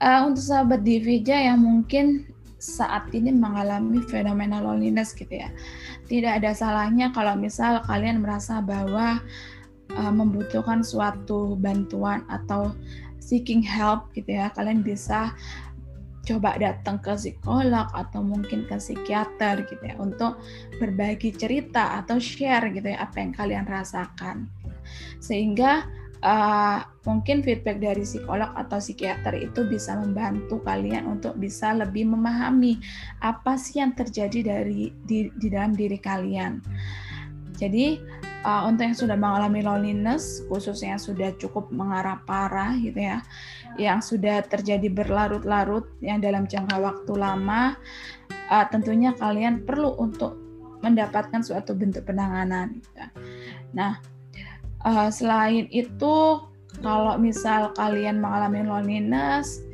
Uh, 0.00 0.26
untuk 0.26 0.40
sahabat 0.40 0.80
Divija 0.82 1.36
yang 1.36 1.60
mungkin 1.60 2.33
saat 2.64 3.12
ini 3.12 3.28
mengalami 3.28 4.00
fenomena 4.08 4.64
loneliness 4.64 5.12
gitu 5.12 5.44
ya. 5.44 5.52
Tidak 6.08 6.40
ada 6.40 6.56
salahnya 6.56 7.12
kalau 7.12 7.36
misal 7.36 7.84
kalian 7.84 8.24
merasa 8.24 8.64
bahwa 8.64 9.20
uh, 9.92 10.12
membutuhkan 10.12 10.80
suatu 10.80 11.60
bantuan 11.60 12.24
atau 12.32 12.72
seeking 13.20 13.64
help 13.64 14.12
gitu 14.12 14.36
ya 14.36 14.52
kalian 14.52 14.84
bisa 14.84 15.32
coba 16.24 16.56
datang 16.56 16.96
ke 17.04 17.12
psikolog 17.16 17.88
atau 17.92 18.24
mungkin 18.24 18.64
ke 18.64 18.80
psikiater 18.80 19.68
gitu 19.68 19.80
ya 19.84 19.96
untuk 20.00 20.40
berbagi 20.80 21.36
cerita 21.36 22.00
atau 22.00 22.16
share 22.16 22.72
gitu 22.72 22.88
ya 22.88 23.04
apa 23.04 23.16
yang 23.20 23.32
kalian 23.36 23.66
rasakan 23.68 24.48
sehingga 25.20 25.84
uh, 26.24 26.80
mungkin 27.04 27.44
feedback 27.44 27.78
dari 27.78 28.02
psikolog 28.02 28.50
atau 28.56 28.80
psikiater 28.80 29.36
itu 29.36 29.68
bisa 29.68 29.94
membantu 30.00 30.58
kalian 30.64 31.04
untuk 31.06 31.36
bisa 31.36 31.76
lebih 31.76 32.08
memahami 32.08 32.80
apa 33.20 33.60
sih 33.60 33.78
yang 33.78 33.92
terjadi 33.92 34.56
dari 34.56 34.90
di, 35.04 35.28
di 35.36 35.48
dalam 35.52 35.76
diri 35.76 36.00
kalian. 36.00 36.64
Jadi 37.54 38.00
uh, 38.42 38.66
untuk 38.66 38.90
yang 38.90 38.98
sudah 38.98 39.14
mengalami 39.14 39.62
loneliness, 39.62 40.42
khususnya 40.50 40.98
yang 40.98 41.02
sudah 41.02 41.30
cukup 41.38 41.70
mengarah 41.70 42.18
parah 42.26 42.74
gitu 42.82 42.98
ya, 42.98 43.22
yang 43.78 44.02
sudah 44.02 44.42
terjadi 44.42 44.90
berlarut-larut 44.90 45.86
yang 46.02 46.18
dalam 46.18 46.50
jangka 46.50 46.82
waktu 46.82 47.12
lama, 47.14 47.78
uh, 48.50 48.66
tentunya 48.74 49.14
kalian 49.14 49.62
perlu 49.62 49.94
untuk 50.02 50.34
mendapatkan 50.82 51.40
suatu 51.40 51.72
bentuk 51.72 52.04
penanganan. 52.04 52.82
Gitu. 52.82 52.90
Ya. 52.98 53.08
Nah, 53.72 53.92
Uh, 54.84 55.08
selain 55.08 55.64
itu, 55.72 56.44
kalau 56.84 57.16
misal 57.16 57.72
kalian 57.72 58.20
mengalami 58.20 58.60
loneliness, 58.68 59.64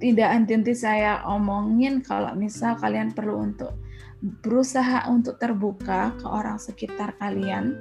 tidak 0.00 0.32
henti 0.32 0.72
saya 0.72 1.20
omongin 1.28 2.00
kalau 2.00 2.32
misal 2.32 2.78
kalian 2.78 3.12
perlu 3.12 3.52
untuk 3.52 3.76
berusaha 4.20 5.08
untuk 5.08 5.36
terbuka 5.36 6.16
ke 6.16 6.26
orang 6.28 6.56
sekitar 6.56 7.16
kalian. 7.20 7.76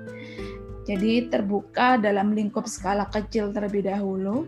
Jadi 0.87 1.29
terbuka 1.29 2.01
dalam 2.01 2.33
lingkup 2.33 2.65
skala 2.65 3.05
kecil 3.13 3.53
terlebih 3.53 3.85
dahulu, 3.85 4.47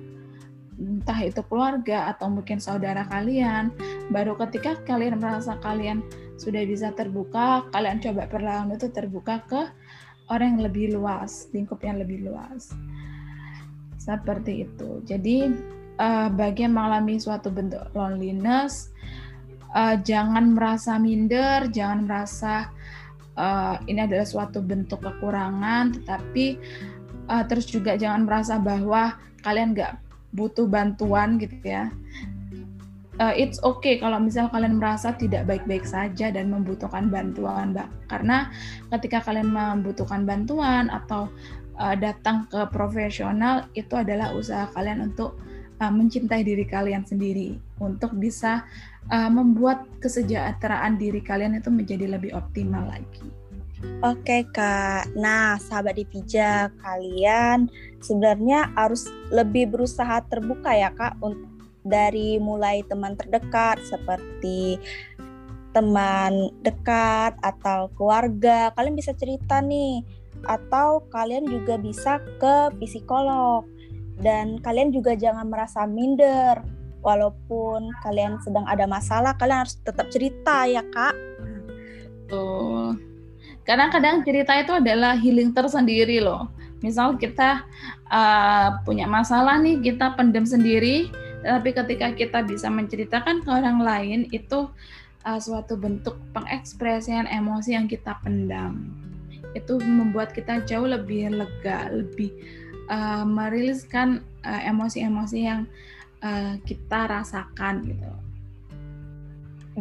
entah 0.82 1.20
itu 1.22 1.46
keluarga 1.46 2.10
atau 2.10 2.34
mungkin 2.34 2.58
saudara 2.58 3.06
kalian. 3.06 3.70
Baru 4.10 4.34
ketika 4.40 4.80
kalian 4.84 5.22
merasa 5.22 5.60
kalian 5.62 6.02
sudah 6.42 6.66
bisa 6.66 6.90
terbuka, 6.98 7.70
kalian 7.70 8.02
coba 8.02 8.26
perlahan 8.26 8.74
itu 8.74 8.90
terbuka 8.90 9.46
ke 9.46 9.62
orang 10.32 10.58
yang 10.58 10.64
lebih 10.72 10.96
luas, 10.96 11.52
lingkup 11.52 11.84
yang 11.84 12.00
lebih 12.00 12.24
luas. 12.24 12.72
Seperti 14.00 14.66
itu. 14.66 15.04
Jadi 15.04 15.52
uh, 16.00 16.32
bagi 16.32 16.64
yang 16.64 16.74
mengalami 16.74 17.20
suatu 17.20 17.52
bentuk 17.52 17.84
loneliness, 17.92 18.90
uh, 19.76 20.00
jangan 20.00 20.56
merasa 20.56 20.96
minder, 20.96 21.68
jangan 21.70 22.08
merasa 22.08 22.72
uh, 23.36 23.76
ini 23.86 24.08
adalah 24.08 24.26
suatu 24.26 24.64
bentuk 24.64 25.04
kekurangan, 25.04 26.02
tetapi 26.02 26.58
uh, 27.28 27.44
terus 27.46 27.68
juga 27.68 28.00
jangan 28.00 28.26
merasa 28.26 28.58
bahwa 28.58 29.20
kalian 29.44 29.76
nggak 29.76 30.00
butuh 30.32 30.64
bantuan 30.64 31.36
gitu 31.36 31.60
ya 31.60 31.92
uh, 33.20 33.34
it's 33.36 33.60
okay 33.66 34.00
kalau 34.00 34.22
misal 34.22 34.48
kalian 34.48 34.80
merasa 34.80 35.12
tidak 35.18 35.50
baik-baik 35.50 35.84
saja 35.84 36.32
dan 36.32 36.48
membutuhkan 36.54 37.12
bantuan, 37.12 37.76
Mbak. 37.76 37.90
Karena 38.08 38.48
ketika 38.96 39.26
kalian 39.26 39.52
membutuhkan 39.52 40.24
bantuan 40.24 40.88
atau 40.88 41.28
uh, 41.82 41.96
datang 41.98 42.48
ke 42.48 42.62
profesional 42.72 43.68
itu 43.76 43.98
adalah 43.98 44.32
usaha 44.32 44.70
kalian 44.72 45.12
untuk 45.12 45.36
uh, 45.82 45.92
mencintai 45.92 46.46
diri 46.46 46.64
kalian 46.64 47.04
sendiri 47.04 47.58
untuk 47.82 48.16
bisa 48.16 48.64
uh, 49.10 49.32
membuat 49.32 49.90
kesejahteraan 50.00 50.96
diri 51.02 51.20
kalian 51.20 51.58
itu 51.58 51.74
menjadi 51.74 52.06
lebih 52.16 52.38
optimal 52.38 52.86
lagi. 52.88 53.28
Oke 54.06 54.46
kak, 54.54 55.10
nah 55.18 55.58
sahabat 55.58 55.98
Divija 55.98 56.70
kalian 56.86 57.66
sebenarnya 57.98 58.70
harus 58.78 59.10
lebih 59.34 59.74
berusaha 59.74 60.22
terbuka 60.30 60.70
ya 60.70 60.94
kak 60.94 61.18
dari 61.82 62.38
mulai 62.38 62.86
teman 62.86 63.18
terdekat 63.18 63.82
seperti 63.86 64.78
teman 65.72 66.52
dekat 66.60 67.40
atau 67.40 67.88
keluarga 67.96 68.76
kalian 68.76 68.96
bisa 68.98 69.16
cerita 69.16 69.64
nih. 69.64 70.04
Atau 70.42 71.06
kalian 71.14 71.46
juga 71.46 71.78
bisa 71.78 72.18
ke 72.42 72.74
psikolog. 72.82 73.66
Dan 74.22 74.62
kalian 74.62 74.94
juga 74.94 75.14
jangan 75.14 75.50
merasa 75.50 75.86
minder. 75.86 76.62
Walaupun 77.02 77.90
kalian 78.06 78.38
sedang 78.46 78.66
ada 78.70 78.86
masalah 78.86 79.34
kalian 79.34 79.66
harus 79.66 79.78
tetap 79.82 80.06
cerita 80.14 80.70
ya 80.70 80.86
kak. 80.86 81.18
Tuh 82.30 82.94
karena 83.62 83.94
kadang 83.94 84.26
cerita 84.26 84.58
itu 84.58 84.74
adalah 84.74 85.14
healing 85.14 85.54
tersendiri 85.54 86.18
loh. 86.18 86.50
Misal 86.82 87.16
kita 87.22 87.62
uh, 88.10 88.82
punya 88.82 89.06
masalah 89.06 89.62
nih 89.62 89.78
kita 89.86 90.18
pendem 90.18 90.50
sendiri 90.50 91.14
tapi 91.42 91.74
ketika 91.74 92.14
kita 92.14 92.40
bisa 92.46 92.70
menceritakan 92.70 93.42
ke 93.42 93.50
orang 93.50 93.82
lain 93.82 94.20
itu 94.30 94.70
uh, 95.26 95.40
suatu 95.42 95.78
bentuk 95.78 96.18
pengekspresian 96.34 97.26
emosi 97.30 97.74
yang 97.74 97.90
kita 97.90 98.18
pendam. 98.22 98.94
Itu 99.58 99.82
membuat 99.82 100.32
kita 100.32 100.64
jauh 100.64 100.88
lebih 100.88 101.34
lega 101.34 101.92
lebih 101.92 102.32
uh, 102.88 103.26
meriliskan 103.26 104.24
uh, 104.46 104.62
emosi-emosi 104.66 105.40
yang 105.42 105.68
uh, 106.22 106.56
kita 106.64 107.10
rasakan 107.10 107.86
gitu. 107.90 108.12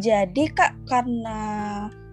Jadi 0.00 0.44
kak 0.54 0.74
karena 0.86 1.38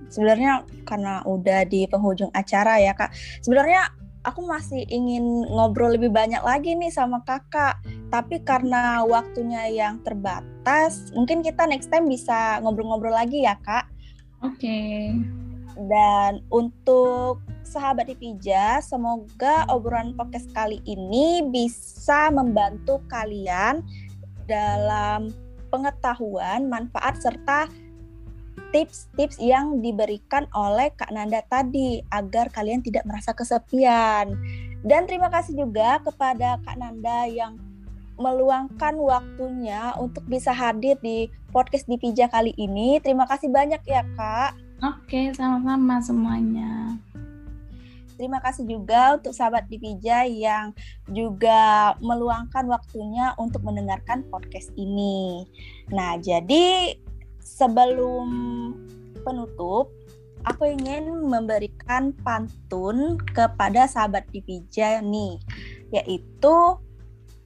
sebenarnya 0.10 0.64
karena 0.88 1.22
udah 1.28 1.68
di 1.68 1.86
penghujung 1.86 2.32
acara 2.32 2.80
ya 2.80 2.96
kak 2.96 3.12
sebenarnya 3.44 3.92
aku 4.28 4.44
masih 4.44 4.84
ingin 4.92 5.48
ngobrol 5.48 5.96
lebih 5.96 6.12
banyak 6.12 6.44
lagi 6.44 6.76
nih 6.76 6.92
sama 6.92 7.24
kakak. 7.24 7.80
Tapi 8.12 8.44
karena 8.44 9.08
waktunya 9.08 9.72
yang 9.72 10.04
terbatas, 10.04 11.16
mungkin 11.16 11.40
kita 11.40 11.64
next 11.64 11.88
time 11.88 12.12
bisa 12.12 12.60
ngobrol-ngobrol 12.60 13.16
lagi 13.16 13.48
ya 13.48 13.56
kak. 13.64 13.88
Oke. 14.44 14.60
Okay. 14.60 15.00
Dan 15.88 16.44
untuk 16.52 17.40
sahabat 17.64 18.12
Dipija, 18.12 18.84
semoga 18.84 19.64
obrolan 19.72 20.12
podcast 20.18 20.52
kali 20.52 20.84
ini 20.84 21.48
bisa 21.48 22.28
membantu 22.34 23.00
kalian 23.08 23.86
dalam 24.50 25.32
pengetahuan, 25.70 26.68
manfaat, 26.68 27.20
serta 27.20 27.68
tips-tips 28.72 29.40
yang 29.40 29.80
diberikan 29.80 30.46
oleh 30.54 30.92
Kak 30.94 31.10
Nanda 31.14 31.42
tadi 31.48 32.04
agar 32.12 32.52
kalian 32.52 32.84
tidak 32.84 33.08
merasa 33.08 33.32
kesepian. 33.32 34.36
Dan 34.86 35.10
terima 35.10 35.32
kasih 35.32 35.58
juga 35.58 36.02
kepada 36.04 36.62
Kak 36.62 36.78
Nanda 36.78 37.26
yang 37.28 37.58
meluangkan 38.18 38.98
waktunya 38.98 39.94
untuk 40.02 40.26
bisa 40.26 40.50
hadir 40.50 40.98
di 41.06 41.30
podcast 41.54 41.86
di 41.86 42.02
Pija 42.02 42.26
kali 42.28 42.52
ini. 42.58 42.98
Terima 43.02 43.30
kasih 43.30 43.54
banyak 43.54 43.82
ya 43.86 44.02
Kak. 44.18 44.58
Oke, 44.82 45.34
sama-sama 45.34 46.02
semuanya. 46.02 46.98
Terima 48.18 48.42
kasih 48.42 48.66
juga 48.66 49.14
untuk 49.14 49.30
sahabat 49.30 49.70
Dipija 49.70 50.26
yang 50.26 50.74
juga 51.06 51.94
meluangkan 52.02 52.66
waktunya 52.66 53.38
untuk 53.38 53.62
mendengarkan 53.62 54.26
podcast 54.34 54.74
ini. 54.74 55.46
Nah, 55.94 56.18
jadi 56.18 56.98
sebelum 57.48 58.28
penutup, 59.24 59.96
aku 60.44 60.68
ingin 60.68 61.28
memberikan 61.32 62.12
pantun 62.28 63.16
kepada 63.32 63.88
sahabat 63.88 64.28
Divija 64.36 65.00
nih, 65.00 65.40
yaitu 65.96 66.56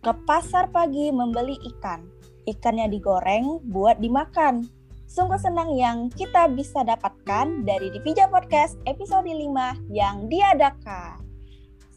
ke 0.01 0.11
pasar 0.25 0.73
pagi 0.73 1.13
membeli 1.13 1.61
ikan. 1.77 2.01
Ikannya 2.49 2.89
digoreng 2.89 3.61
buat 3.69 4.01
dimakan. 4.01 4.65
Sungguh 5.05 5.37
senang 5.37 5.75
yang 5.77 6.09
kita 6.09 6.49
bisa 6.49 6.81
dapatkan 6.81 7.67
dari 7.67 7.93
Divija 7.93 8.31
Podcast 8.31 8.81
episode 8.89 9.27
5 9.27 9.93
yang 9.93 10.25
diadakan. 10.25 11.21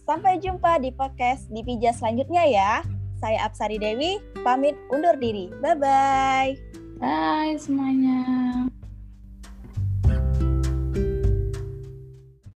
Sampai 0.05 0.37
jumpa 0.37 0.85
di 0.85 0.93
podcast 0.93 1.49
Divija 1.49 1.97
selanjutnya 1.97 2.45
ya. 2.45 2.85
Saya 3.17 3.49
Apsari 3.49 3.81
Dewi, 3.81 4.21
pamit 4.45 4.77
undur 4.93 5.17
diri. 5.17 5.49
Bye-bye. 5.65 6.84
Bye 7.01 7.59
semuanya. 7.59 8.74